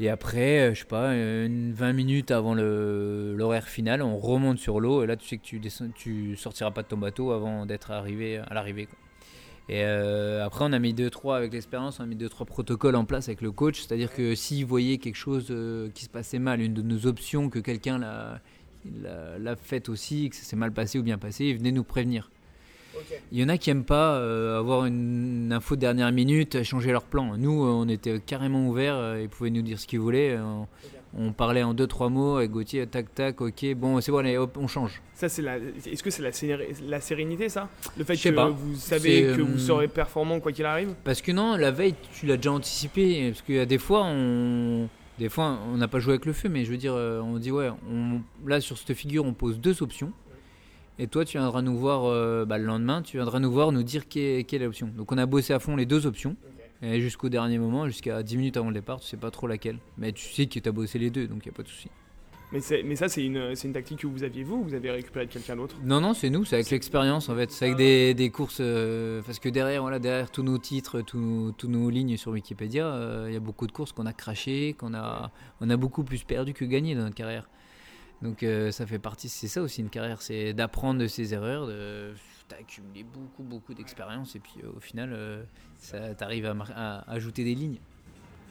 [0.00, 4.80] Et après, euh, je sais pas, une 20 minutes avant l'horaire final, on remonte sur
[4.80, 7.64] l'eau et là tu sais que tu descends, tu sortiras pas de ton bateau avant
[7.64, 8.88] d'être arrivé à l'arrivée.
[9.68, 13.04] Et euh, après, on a mis 2-3 avec l'expérience, on a mis 2-3 protocoles en
[13.04, 13.80] place avec le coach.
[13.80, 17.48] C'est-à-dire que s'il voyait quelque chose euh, qui se passait mal, une de nos options,
[17.48, 21.72] que quelqu'un l'a fait aussi, que ça s'est mal passé ou bien passé, il venait
[21.72, 22.30] nous prévenir.
[23.32, 26.92] Il y en a qui n'aiment pas euh, avoir une, info de dernière minute, changer
[26.92, 27.36] leur plan.
[27.36, 30.38] Nous, euh, on était carrément ouverts, euh, ils pouvaient nous dire ce qu'ils voulaient.
[31.16, 34.36] On, parlait en deux, trois mots avec Gauthier, tac, tac, ok, bon, c'est bon, allez,
[34.36, 35.00] hop, on change.
[35.14, 35.58] Ça, c'est la...
[35.58, 36.56] Est-ce que c'est la,
[36.88, 37.68] la, sérénité, ça?
[37.96, 40.94] Le fait que vous savez que vous serez performant quoi qu'il arrive?
[41.04, 43.30] Parce que non, la veille, tu l'as déjà anticipé.
[43.30, 44.88] Parce qu'il y a des fois, on.
[45.20, 47.52] Des fois, on n'a pas joué avec le feu, mais je veux dire, on dit
[47.52, 50.12] ouais, on, là sur cette figure, on pose deux options.
[50.98, 53.82] Et toi, tu viendras nous voir euh, bah, le lendemain, tu viendras nous voir, nous
[53.82, 54.88] dire quelle, est l'option.
[54.96, 56.36] Donc on a bossé à fond les deux options.
[56.82, 59.78] Et jusqu'au dernier moment, jusqu'à 10 minutes avant le départ, tu sais pas trop laquelle.
[59.96, 61.68] Mais tu sais que tu as bossé les deux, donc il n'y a pas de
[61.68, 61.88] souci.
[62.52, 65.26] Mais, mais ça, c'est une, une, tactique que vous aviez vous ou vous avez récupéré
[65.26, 65.74] de quelqu'un d'autre?
[65.82, 67.50] Non, non, c'est nous, c'est avec l'expérience en fait.
[67.50, 68.58] C'est avec des, des courses.
[68.60, 72.86] Euh, parce que derrière, voilà, derrière tous nos titres, tous, tous nos lignes sur Wikipédia,
[72.86, 76.04] euh, il y a beaucoup de courses qu'on a crachées, qu'on a, on a beaucoup
[76.04, 77.48] plus perdu que gagné dans notre carrière.
[78.24, 81.66] Donc euh, ça fait partie, c'est ça aussi une carrière, c'est d'apprendre de ses erreurs,
[81.66, 82.14] de
[82.58, 85.42] accumulé beaucoup beaucoup d'expérience et puis euh, au final euh,
[85.78, 87.78] ça t'arrive à, à, ajouter des lignes.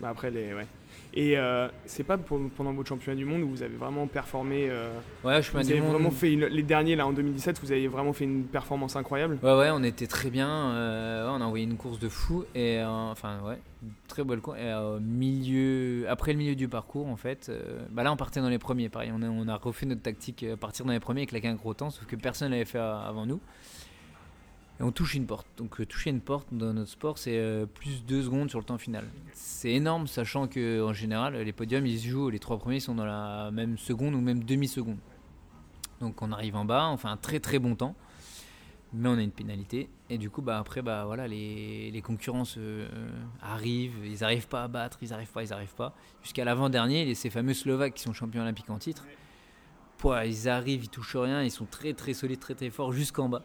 [0.01, 0.65] Bah après les ouais.
[1.13, 4.67] Et euh, c'est pas pendant votre championnat du monde où vous avez vraiment performé.
[4.69, 4.89] Euh,
[5.23, 8.25] ouais, je vous avez vraiment fait les derniers là en 2017, vous avez vraiment fait
[8.25, 9.37] une performance incroyable.
[9.43, 10.47] Ouais, ouais, on était très bien.
[10.49, 13.59] On a envoyé une course de fou et enfin ouais,
[14.07, 14.39] très belle.
[14.57, 14.71] Et
[15.01, 17.51] milieu, après le milieu du parcours en fait,
[17.91, 18.89] bah là on partait dans les premiers.
[18.89, 22.05] Pareil, on a, refait notre tactique partir dans les premiers avec un gros temps, sauf
[22.05, 23.39] que personne l'avait fait avant nous
[24.83, 25.47] on touche une porte.
[25.57, 28.65] Donc euh, toucher une porte dans notre sport, c'est euh, plus 2 secondes sur le
[28.65, 29.05] temps final.
[29.33, 32.95] C'est énorme, sachant que en général, les podiums, ils se jouent, les trois premiers sont
[32.95, 34.97] dans la même seconde ou même demi-seconde.
[36.01, 37.95] Donc on arrive en bas, on fait un très très bon temps,
[38.93, 39.89] mais on a une pénalité.
[40.13, 42.43] Et du coup, bah, après, bah, les, les concurrents
[43.41, 45.95] arrivent, ils n'arrivent pas à battre, ils n'arrivent pas, ils n'arrivent pas.
[46.21, 49.07] Jusqu'à l'avant-dernier, ces fameux Slovaques qui sont champions olympiques en titre,
[50.23, 53.43] ils arrivent, ils touchent rien, ils sont très très solides, très très forts jusqu'en bas.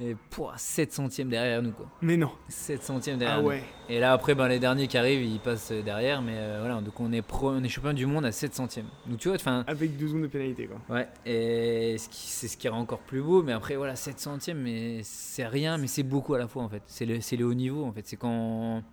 [0.00, 1.86] Et pour 7 centièmes derrière nous quoi.
[2.02, 2.30] Mais non.
[2.48, 3.38] 7 centièmes derrière.
[3.38, 3.64] Ah ouais.
[3.88, 7.00] Et là après ben, les derniers qui arrivent ils passent derrière mais euh, voilà donc
[7.00, 8.86] on est pro, on est champion du monde à 7 centièmes.
[9.06, 10.80] Donc tu vois enfin avec 2 secondes de pénalité quoi.
[10.88, 15.00] Ouais et c'est ce qui rend encore plus beau mais après voilà 7 centièmes mais
[15.02, 16.82] c'est rien mais c'est beaucoup à la fois en fait.
[16.86, 18.84] C'est le, le haut niveau en fait c'est quand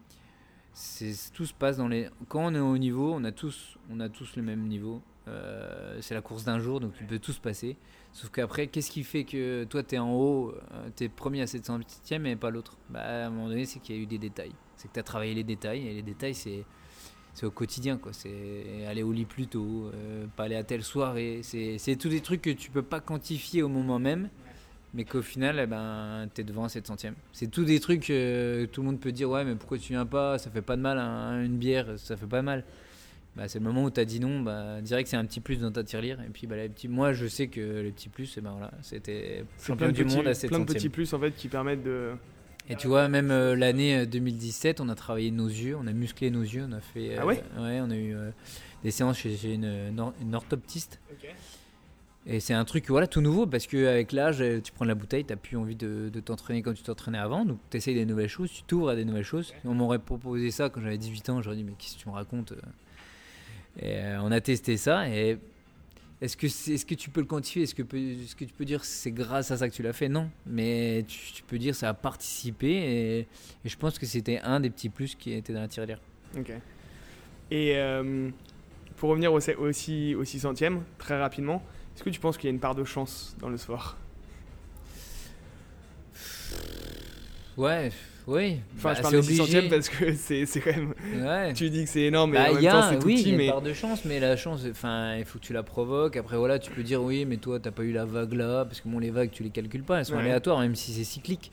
[1.36, 3.99] tout se passe dans les quand on est au haut niveau on a tous on
[3.99, 7.34] a tous le même niveau euh, c'est la course d'un jour, donc il peut tout
[7.34, 7.78] se passer.
[8.13, 11.41] Sauf qu'après, qu'est-ce qui fait que toi, tu es en haut, euh, tu es premier
[11.41, 12.78] à 700e et pas l'autre?
[12.89, 14.53] Bah, À un moment donné, c'est qu'il y a eu des détails.
[14.78, 16.63] C'est que tu as travaillé les détails, et les détails, c'est,
[17.34, 17.99] c'est au quotidien.
[18.11, 21.41] C'est aller au lit plus tôt, euh, pas aller à telle soirée.
[21.43, 24.30] C'est, tous des trucs que tu peux pas quantifier au moment même,
[24.93, 27.13] mais qu'au final, eh ben, tu es devant à 700e.
[27.34, 30.05] C'est tous des trucs que tout le monde peut dire Ouais, mais pourquoi tu viens
[30.05, 30.38] pas?
[30.38, 32.63] Ça fait pas de mal, hein, une bière, ça fait pas mal.
[33.36, 35.59] Bah, c'est le moment où tu as dit non, bah, direct c'est un petit plus
[35.59, 36.21] dans ta tirelire.
[36.21, 38.71] Et puis bah, les petits, moi je sais que les petits plus, et ben voilà,
[38.81, 42.13] c'était champion du monde à 7 Plein de petits plus en fait qui permettent de.
[42.67, 45.91] Et tu vois, même euh, l'année 2017, euh, on a travaillé nos yeux, on a
[45.91, 47.15] musclé nos yeux, on a fait.
[47.17, 47.81] ah ouais, euh, ouais?
[47.81, 48.15] On a eu
[48.83, 49.65] des séances chez, une,
[50.21, 50.99] une, orthoptiste.
[52.27, 55.31] Et c'est un truc voilà, tout nouveau parce qu'avec l'âge, tu prends la bouteille, tu
[55.31, 57.45] n'as plus envie de, de t'entraîner comme tu t'entraînais avant.
[57.45, 59.53] Donc tu essayes des nouvelles choses, tu t'ouvres à des nouvelles choses.
[59.63, 62.13] On m'aurait proposé ça quand j'avais 18 ans, j'aurais dit mais qu'est-ce que tu me
[62.13, 62.53] racontes
[63.80, 65.38] et euh, on a testé ça et
[66.21, 66.47] est-ce que,
[66.86, 67.63] que tu peux le quantifier?
[67.63, 70.07] Est-ce que, que tu peux dire que c'est grâce à ça que tu l'as fait?
[70.07, 70.30] Non.
[70.45, 73.28] Mais tu, tu peux dire que ça a participé et, et
[73.69, 75.99] je pense que c'était un des petits plus qui était dans la tirelire.
[76.38, 76.51] Ok.
[77.51, 78.30] Et euh,
[78.95, 81.61] pour revenir au, se- au, six- au 600e, très rapidement,
[81.95, 83.97] est-ce que tu penses qu'il y a une part de chance dans le sport?
[87.57, 87.91] Ouais,
[88.28, 88.57] oui.
[88.78, 89.69] Enfin, Bah, je parle 600e obligé.
[89.69, 90.13] parce que
[90.45, 90.93] c'est quand même.
[91.23, 91.53] Ouais.
[91.53, 93.05] Tu dis que c'est énorme, mais Bah, en il même y temps, a, c'est tout
[93.07, 95.43] oui, il y a une part de chance, mais la chance, enfin, il faut que
[95.45, 96.17] tu la provoques.
[96.17, 98.82] Après, voilà, tu peux dire oui, mais toi, t'as pas eu la vague là, parce
[98.82, 100.21] que bon, les vagues, tu les calcules pas, elles sont Ouais.
[100.21, 101.51] aléatoires, même si c'est cyclique.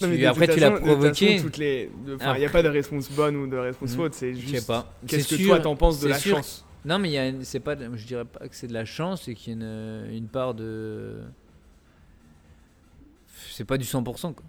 [0.00, 1.38] Non, mais Tu- de après, tu l'as de provoqué.
[1.40, 3.96] de- enfin, Il n'y a pas de réponse bonne ou de réponse Mhm.
[3.96, 4.66] faute, c'est juste.
[5.06, 6.64] Qu'est-ce que sûr- toi t'en penses de la sûr- chance?
[6.84, 9.52] Non, mais c'est pas, de- je dirais pas que c'est de la chance, c'est qu'il
[9.52, 11.20] y a une, une part de.
[13.54, 14.34] C'est pas du 100%.
[14.34, 14.44] Quoi.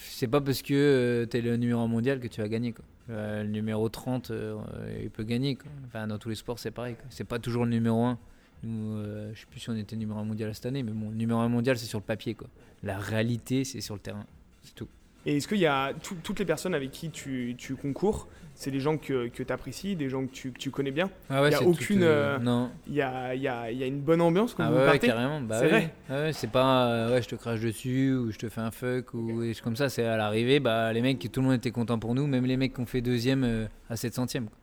[0.00, 2.72] C'est pas parce que euh, t'es le numéro 1 mondial que tu vas gagner.
[2.72, 2.84] Quoi.
[3.10, 4.56] Euh, le numéro 30, euh,
[5.00, 5.54] il peut gagner.
[5.54, 5.70] Quoi.
[5.86, 6.96] Enfin, dans tous les sports, c'est pareil.
[7.08, 8.18] C'est pas toujours le numéro 1.
[8.64, 11.10] Nous, euh, je sais plus si on était numéro 1 mondial cette année, mais bon,
[11.12, 12.34] numéro 1 mondial, c'est sur le papier.
[12.34, 12.48] Quoi.
[12.82, 14.26] La réalité, c'est sur le terrain.
[14.64, 14.88] C'est tout.
[15.26, 18.70] Et est-ce qu'il y a tout- toutes les personnes avec qui tu, tu concours C'est
[18.70, 21.42] des gens que, que tu apprécies, des gens que tu, que tu connais bien Ah
[21.42, 22.70] ouais, Y a aucune, tout, euh, Non.
[22.86, 24.78] Il y a, il y, a, il y a une bonne ambiance quand Ah vous
[24.78, 25.40] ouais, partez carrément.
[25.40, 28.38] Bah C'est vrai Ah ouais, c'est pas euh, ouais, je te crache dessus ou je
[28.38, 29.88] te fais un fuck ou des choses comme ça.
[29.88, 32.56] C'est à l'arrivée, bah, les mecs, tout le monde était content pour nous, même les
[32.56, 34.46] mecs qui ont fait deuxième euh, à 7 centièmes.
[34.46, 34.56] quoi.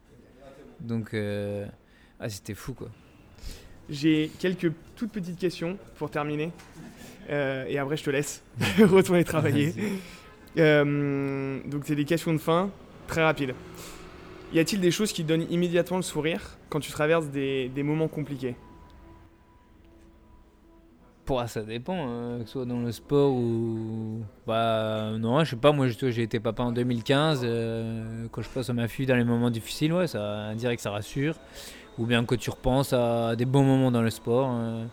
[0.79, 1.65] Donc, euh,
[2.19, 2.89] ah, c'était fou quoi.
[3.89, 6.51] J'ai quelques toutes petites questions pour terminer.
[7.29, 8.43] Euh, et après, je te laisse
[8.79, 9.73] retourner travailler.
[10.57, 12.69] Euh, donc, c'est des questions de fin,
[13.07, 13.53] très rapides.
[14.53, 18.55] Y a-t-il des choses qui donnent immédiatement le sourire quand tu traverses des, moments compliqués?
[21.25, 24.21] Pour ça dépend, euh, que ce soit dans le sport ou.
[24.45, 27.41] Bah, non, je sais pas, moi j'ai été papa en 2015.
[27.43, 30.91] euh, quand je passe à ma fille dans les moments difficiles, ouais, ça que ça
[30.91, 31.35] rassure.
[31.97, 34.49] Ou bien que tu repenses à des bons moments dans le sport.
[34.51, 34.85] euh.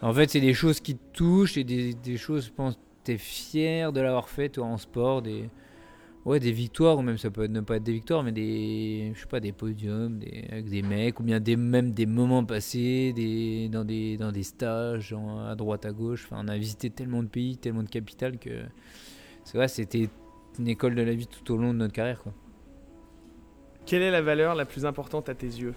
[0.00, 2.78] En fait, c'est des choses qui te touchent et des, des choses, je pense,
[3.16, 5.22] fier de l'avoir fait, toi, en sport.
[5.22, 5.48] Des,
[6.24, 9.20] ouais, des victoires, ou même ça peut ne pas être des victoires, mais des, je
[9.20, 13.68] sais pas, des podiums avec des mecs, ou bien des, même des moments passés des,
[13.68, 15.14] dans, des, dans des stages
[15.46, 16.26] à droite, à gauche.
[16.26, 18.62] Enfin, on a visité tellement de pays, tellement de capitales que
[19.44, 20.10] c'est vrai, c'était
[20.58, 22.22] une école de la vie tout au long de notre carrière.
[22.22, 22.34] Quoi.
[23.86, 25.74] Quelle est la valeur la plus importante à tes yeux?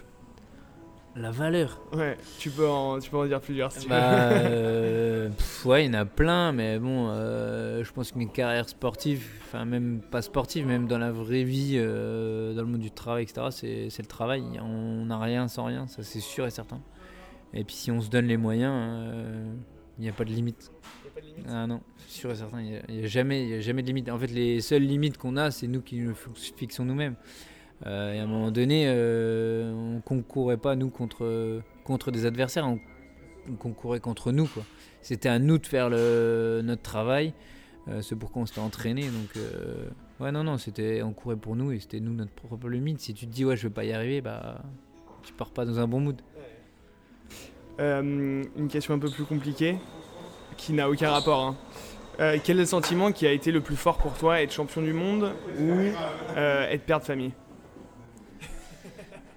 [1.14, 3.90] La valeur Ouais, tu peux en, tu peux en dire plusieurs si tu veux.
[3.90, 8.30] Bah, euh, pff, ouais, il y en a plein, mais bon, euh, je pense qu'une
[8.30, 12.80] carrière sportive, enfin même pas sportive, même dans la vraie vie, euh, dans le monde
[12.80, 14.42] du travail, etc., c'est le travail.
[14.62, 16.80] On n'a rien sans rien, ça c'est sûr et certain.
[17.52, 19.52] Et puis si on se donne les moyens, euh,
[19.98, 20.72] il n'y a pas de limite.
[21.46, 23.82] Ah non, c'est sûr et certain, il n'y a, y a jamais, y a jamais
[23.82, 24.08] de limite.
[24.08, 26.14] En fait, les seules limites qu'on a, c'est nous qui nous
[26.56, 27.16] fixons nous-mêmes.
[27.86, 32.66] Euh, et à un moment donné, euh, on concourait pas nous contre, contre des adversaires,
[32.66, 32.78] on,
[33.50, 34.48] on concourait contre nous.
[35.00, 37.34] C'était à nous de faire notre travail.
[37.88, 39.02] Euh, c'est pourquoi on s'était entraîné.
[39.02, 39.88] Donc, euh,
[40.20, 43.00] ouais, non, non, c'était, on courait pour nous et c'était nous notre propre limite.
[43.00, 44.62] Si tu te dis, ouais, je vais pas y arriver, bah,
[45.24, 46.22] tu pars pas dans un bon mood.
[47.80, 49.76] Une question un peu plus compliquée,
[50.56, 51.40] qui n'a aucun rapport.
[51.40, 51.56] hein.
[52.44, 54.92] Quel est le sentiment qui a été le plus fort pour toi, être champion du
[54.92, 55.72] monde ou
[56.36, 57.32] être père de famille?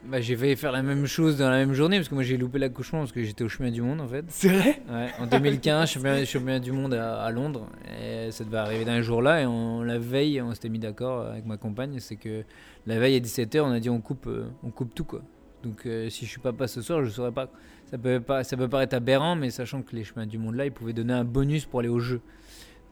[0.08, 2.38] Bah, j'ai failli faire la même chose dans la même journée parce que moi j'ai
[2.38, 4.24] loupé l'accouchement parce que j'étais au chemin du monde en fait.
[4.30, 4.82] C'est vrai?
[4.88, 7.68] Ouais, en 2015, championnat, championnat du monde à, à Londres.
[8.02, 9.42] Et ça devait arriver d'un jour-là.
[9.42, 11.98] Et on, la veille, on s'était mis d'accord avec ma compagne.
[12.00, 12.44] C'est que
[12.86, 15.06] la veille à 17h, on a dit on coupe, euh, on coupe tout.
[15.06, 15.22] quoi.
[15.64, 17.50] Donc euh, si je suis papa ce soir, je saurais pas.
[17.90, 18.44] Ça peut, pas.
[18.44, 21.14] ça peut paraître aberrant, mais sachant que les chemins du monde là, ils pouvaient donner
[21.14, 22.22] un bonus pour aller au jeu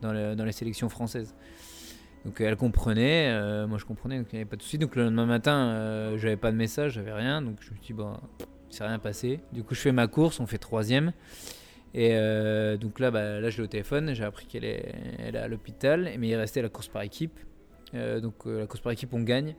[0.02, 1.36] dans, le- dans les sélections françaises.
[2.26, 4.78] Donc elle comprenait, euh, moi je comprenais, donc il n'y avait pas de souci.
[4.78, 7.42] Donc le lendemain matin, euh, j'avais pas de message, j'avais rien.
[7.42, 8.16] Donc je me suis dit, bon,
[8.70, 9.40] il s'est rien passé.
[9.52, 11.12] Du coup, je fais ma course, on fait troisième.
[11.94, 15.36] Et euh, donc là, bah, là je l'ai au téléphone, j'ai appris qu'elle est, elle
[15.36, 17.40] est à l'hôpital, mais il restait la course par équipe.
[17.94, 19.56] Euh, donc la course par équipe, on gagne.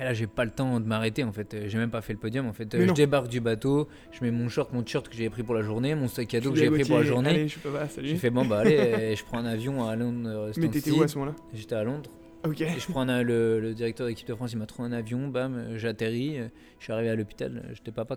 [0.00, 1.52] Et là, j'ai pas le temps de m'arrêter en fait.
[1.54, 2.64] Euh, J'ai même pas fait le podium en fait.
[2.74, 2.94] Euh, Mais je non.
[2.94, 5.94] débarque du bateau, je mets mon short, mon t-shirt que j'avais pris pour la journée,
[5.94, 7.28] mon sac à dos que j'avais pris pour la journée.
[7.30, 8.08] Allez, je suis papa, salut.
[8.08, 8.72] J'ai fait bon bah allez,
[9.12, 10.28] et je prends un avion à Londres.
[10.30, 11.36] euh, Mais t'étais où à ce moment-là?
[11.52, 12.10] J'étais à Londres.
[12.44, 12.60] Ok.
[12.62, 15.28] Et je prends un- le, le directeur d'équipe de France, il m'a trouvé un avion,
[15.28, 18.16] bam, euh, j'atterris, euh, je suis arrivé à l'hôpital, euh, j'étais papa.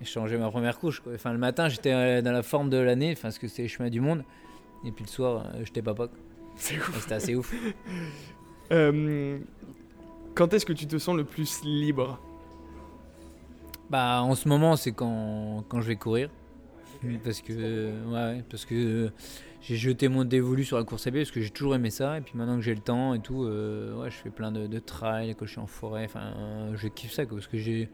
[0.00, 1.00] J'ai changé ma première couche.
[1.00, 1.12] Quoi.
[1.14, 3.68] Enfin, le matin, j'étais euh, dans la forme de l'année, enfin, parce que c'est les
[3.68, 4.22] chemins du monde.
[4.84, 6.08] Et puis le soir, euh, j'étais papa.
[6.56, 7.54] C'était assez ouf.
[8.70, 9.38] Euh,
[10.38, 12.20] quand est-ce que tu te sens le plus libre
[13.90, 16.30] Bah, en ce moment, c'est quand, quand je vais courir.
[17.24, 19.10] Parce que, ouais, que
[19.60, 22.18] j'ai jeté mon dévolu sur la course à pied parce que j'ai toujours aimé ça.
[22.18, 24.68] Et puis maintenant que j'ai le temps et tout, euh, ouais, je fais plein de,
[24.68, 26.04] de trails quand je suis en forêt.
[26.04, 26.32] Enfin,
[26.74, 27.88] je kiffe ça parce que j'ai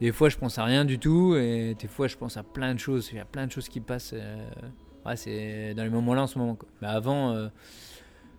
[0.00, 2.74] des fois je pense à rien du tout et des fois je pense à plein
[2.74, 3.08] de choses.
[3.12, 4.12] Il y a plein de choses qui passent.
[4.14, 4.36] euh,
[5.06, 6.58] ouais, c'est dans les moments-là en ce moment.
[6.82, 7.48] Mais avant, euh,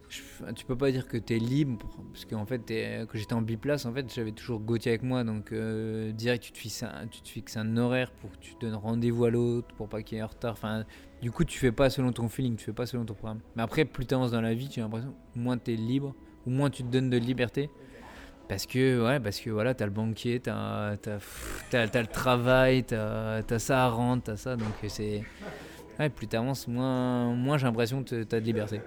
[0.10, 1.78] je- tu peux pas dire que tu es libre
[2.12, 5.24] parce qu'en fait, t'es- quand j'étais en biplace, en fait, j'avais toujours Gauthier avec moi.
[5.24, 8.54] Donc, euh, direct, tu te, fixes un, tu te fixes un horaire pour que tu
[8.60, 10.54] donnes rendez-vous à l'autre pour pas qu'il y ait un retard.
[10.54, 10.86] Enfin,
[11.22, 13.40] du coup, tu fais pas selon ton feeling, tu fais pas selon ton programme.
[13.56, 16.14] Mais après, plus tu avances dans la vie, tu as l'impression moins tu es libre
[16.46, 17.70] ou moins tu te donnes de liberté.
[18.48, 20.96] Parce que, ouais, parce que voilà, t'as le banquier, t'as as,
[21.74, 24.56] le travail, t'as as ça à rendre, t'as ça.
[24.56, 25.24] Donc, c'est.
[25.98, 28.82] Ouais, plus t'avances, moins, moins j'ai l'impression que t'as de liberté.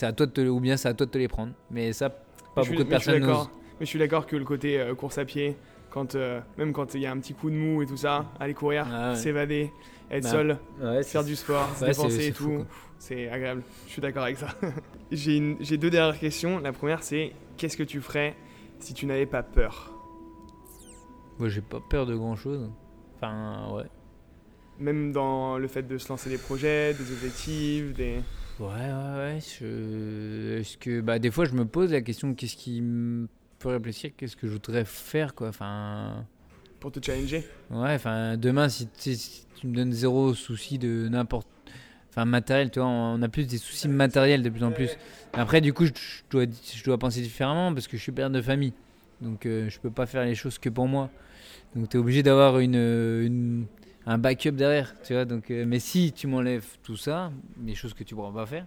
[0.00, 1.52] C'est à toi de te, ou bien c'est à toi de te les prendre.
[1.70, 3.46] Mais ça, pas beaucoup de mais je suis personnes.
[3.78, 5.58] Mais je suis d'accord que le côté euh, course à pied,
[5.90, 8.24] quand, euh, même quand il y a un petit coup de mou et tout ça,
[8.40, 9.16] aller courir, Ah ouais.
[9.16, 9.70] s'évader,
[10.10, 12.64] être Bah, seul, Ouais, faire du sport, se Ouais, dépenser et tout,
[12.98, 13.62] c'est agréable.
[13.88, 14.48] Je suis d'accord avec ça.
[15.12, 16.60] J'ai deux dernières questions.
[16.60, 18.34] La première, c'est qu'est-ce que tu ferais
[18.78, 19.92] si tu n'avais pas peur?
[21.38, 22.70] Moi, j'ai pas peur de grand chose.
[23.16, 23.84] Enfin, ouais.
[24.78, 28.20] Même dans le fait de se lancer des projets, des objectifs, des...
[28.60, 29.38] Ouais, ouais, ouais.
[29.60, 30.58] Je...
[30.60, 33.26] Est-ce que, bah, des fois, je me pose la question qu'est-ce qui me
[33.58, 36.26] fait réfléchir Qu'est-ce que je voudrais faire, quoi Enfin,
[36.78, 37.44] pour te challenger?
[37.70, 41.48] ouais, enfin, demain, si, tu- si tu me donnes zéro souci de n'importe.
[42.10, 44.90] Enfin, matériel, tu vois, on a plus des soucis matériels de plus en plus.
[45.32, 48.30] Après, du coup, je, je dois, je dois penser différemment parce que je suis père
[48.30, 48.72] de famille.
[49.22, 51.08] Donc, euh, je peux pas faire les choses que pour moi.
[51.76, 53.66] Donc, tu es obligé d'avoir une, une-
[54.10, 55.24] un backup derrière, tu vois.
[55.24, 57.30] Donc, euh, mais si tu m'enlèves tout ça,
[57.64, 58.66] les choses que tu pourras pas faire,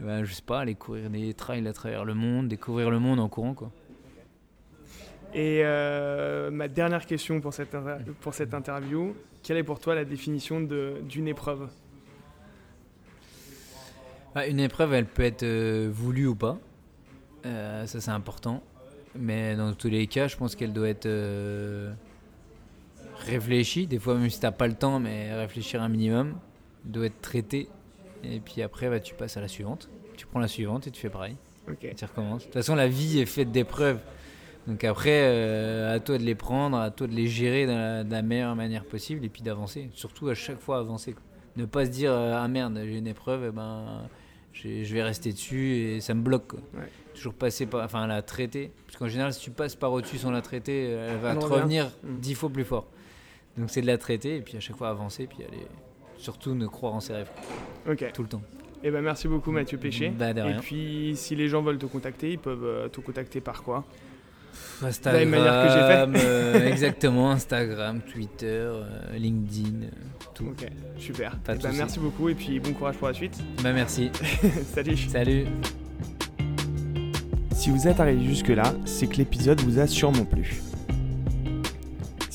[0.00, 3.20] ben, je sais pas, aller courir des trails à travers le monde, découvrir le monde
[3.20, 3.70] en courant, quoi.
[5.32, 7.76] Et euh, ma dernière question pour cette,
[8.20, 9.14] pour cette interview,
[9.44, 11.68] quelle est pour toi la définition d'une épreuve?
[14.34, 16.58] Bah, une épreuve, elle peut être euh, voulue ou pas.
[17.44, 18.60] Ça, c'est important.
[19.14, 21.06] Mais dans tous les cas, je pense qu'elle doit être
[23.18, 23.86] réfléchie.
[23.86, 26.34] Des fois, même si t'as pas le temps, mais réfléchir un minimum.
[26.84, 27.68] Doit être traitée.
[28.24, 29.88] Et puis après, bah, tu passes à la suivante.
[30.16, 31.36] Tu prends la suivante et tu fais pareil.
[31.68, 31.84] Ok.
[31.84, 32.42] Et tu recommences.
[32.42, 33.98] De toute façon, la vie est faite d'épreuves.
[34.66, 38.04] Donc après, euh, à toi de les prendre, à toi de les gérer de la,
[38.04, 39.90] de la meilleure manière possible et puis d'avancer.
[39.94, 41.12] Surtout à chaque fois avancer.
[41.12, 41.22] quoi.
[41.56, 44.02] Ne pas se dire euh, ah merde j'ai une épreuve, et ben
[44.52, 46.48] j'ai- je vais rester dessus et ça me bloque.
[46.48, 46.58] quoi.
[46.74, 46.88] Ouais.
[47.14, 48.72] Toujours passer par, enfin la traiter.
[48.86, 51.38] Parce qu'en général, si tu passes par au-dessus sans la traiter, euh, elle va Elle
[51.38, 52.16] te revenir Mm.
[52.20, 52.86] dix fois plus fort.
[53.56, 55.66] Donc c'est de la traiter et puis à chaque fois avancer puis aller.
[56.18, 57.30] Surtout ne croire en ses rêves
[57.88, 58.04] Ok.
[58.14, 58.42] tout le temps.
[58.82, 60.10] Et ben merci beaucoup Mathieu Péché.
[60.16, 63.40] Bah, de Et puis si les gens veulent te contacter, ils peuvent euh, te contacter
[63.40, 63.84] par quoi?
[64.80, 66.26] La Instagram, même manière que j'ai fait.
[66.26, 68.84] euh, exactement, Instagram, Twitter, euh,
[69.16, 69.86] LinkedIn,
[70.34, 70.46] tout.
[70.48, 70.66] Ok,
[70.98, 71.36] super.
[71.38, 73.38] Pas Eh ben, merci beaucoup et puis bon courage pour la suite.
[73.62, 74.10] Bah merci.
[74.74, 74.96] Salut.
[74.96, 75.46] Salut.
[77.52, 80.60] Si vous êtes arrivé jusque-là, c'est que l'épisode vous a sûrement plu.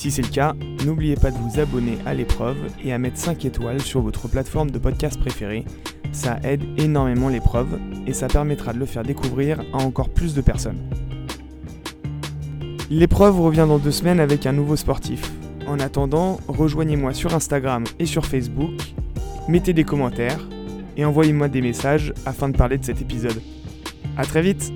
[0.01, 3.45] Si c'est le cas, n'oubliez pas de vous abonner à l'épreuve et à mettre 5
[3.45, 5.63] étoiles sur votre plateforme de podcast préférée.
[6.11, 10.41] Ça aide énormément l'épreuve et ça permettra de le faire découvrir à encore plus de
[10.41, 10.79] personnes.
[12.89, 15.31] L'épreuve revient dans deux semaines avec un nouveau sportif.
[15.67, 18.73] En attendant, rejoignez-moi sur Instagram et sur Facebook,
[19.47, 20.49] mettez des commentaires
[20.97, 23.39] et envoyez-moi des messages afin de parler de cet épisode.
[24.17, 24.73] A très vite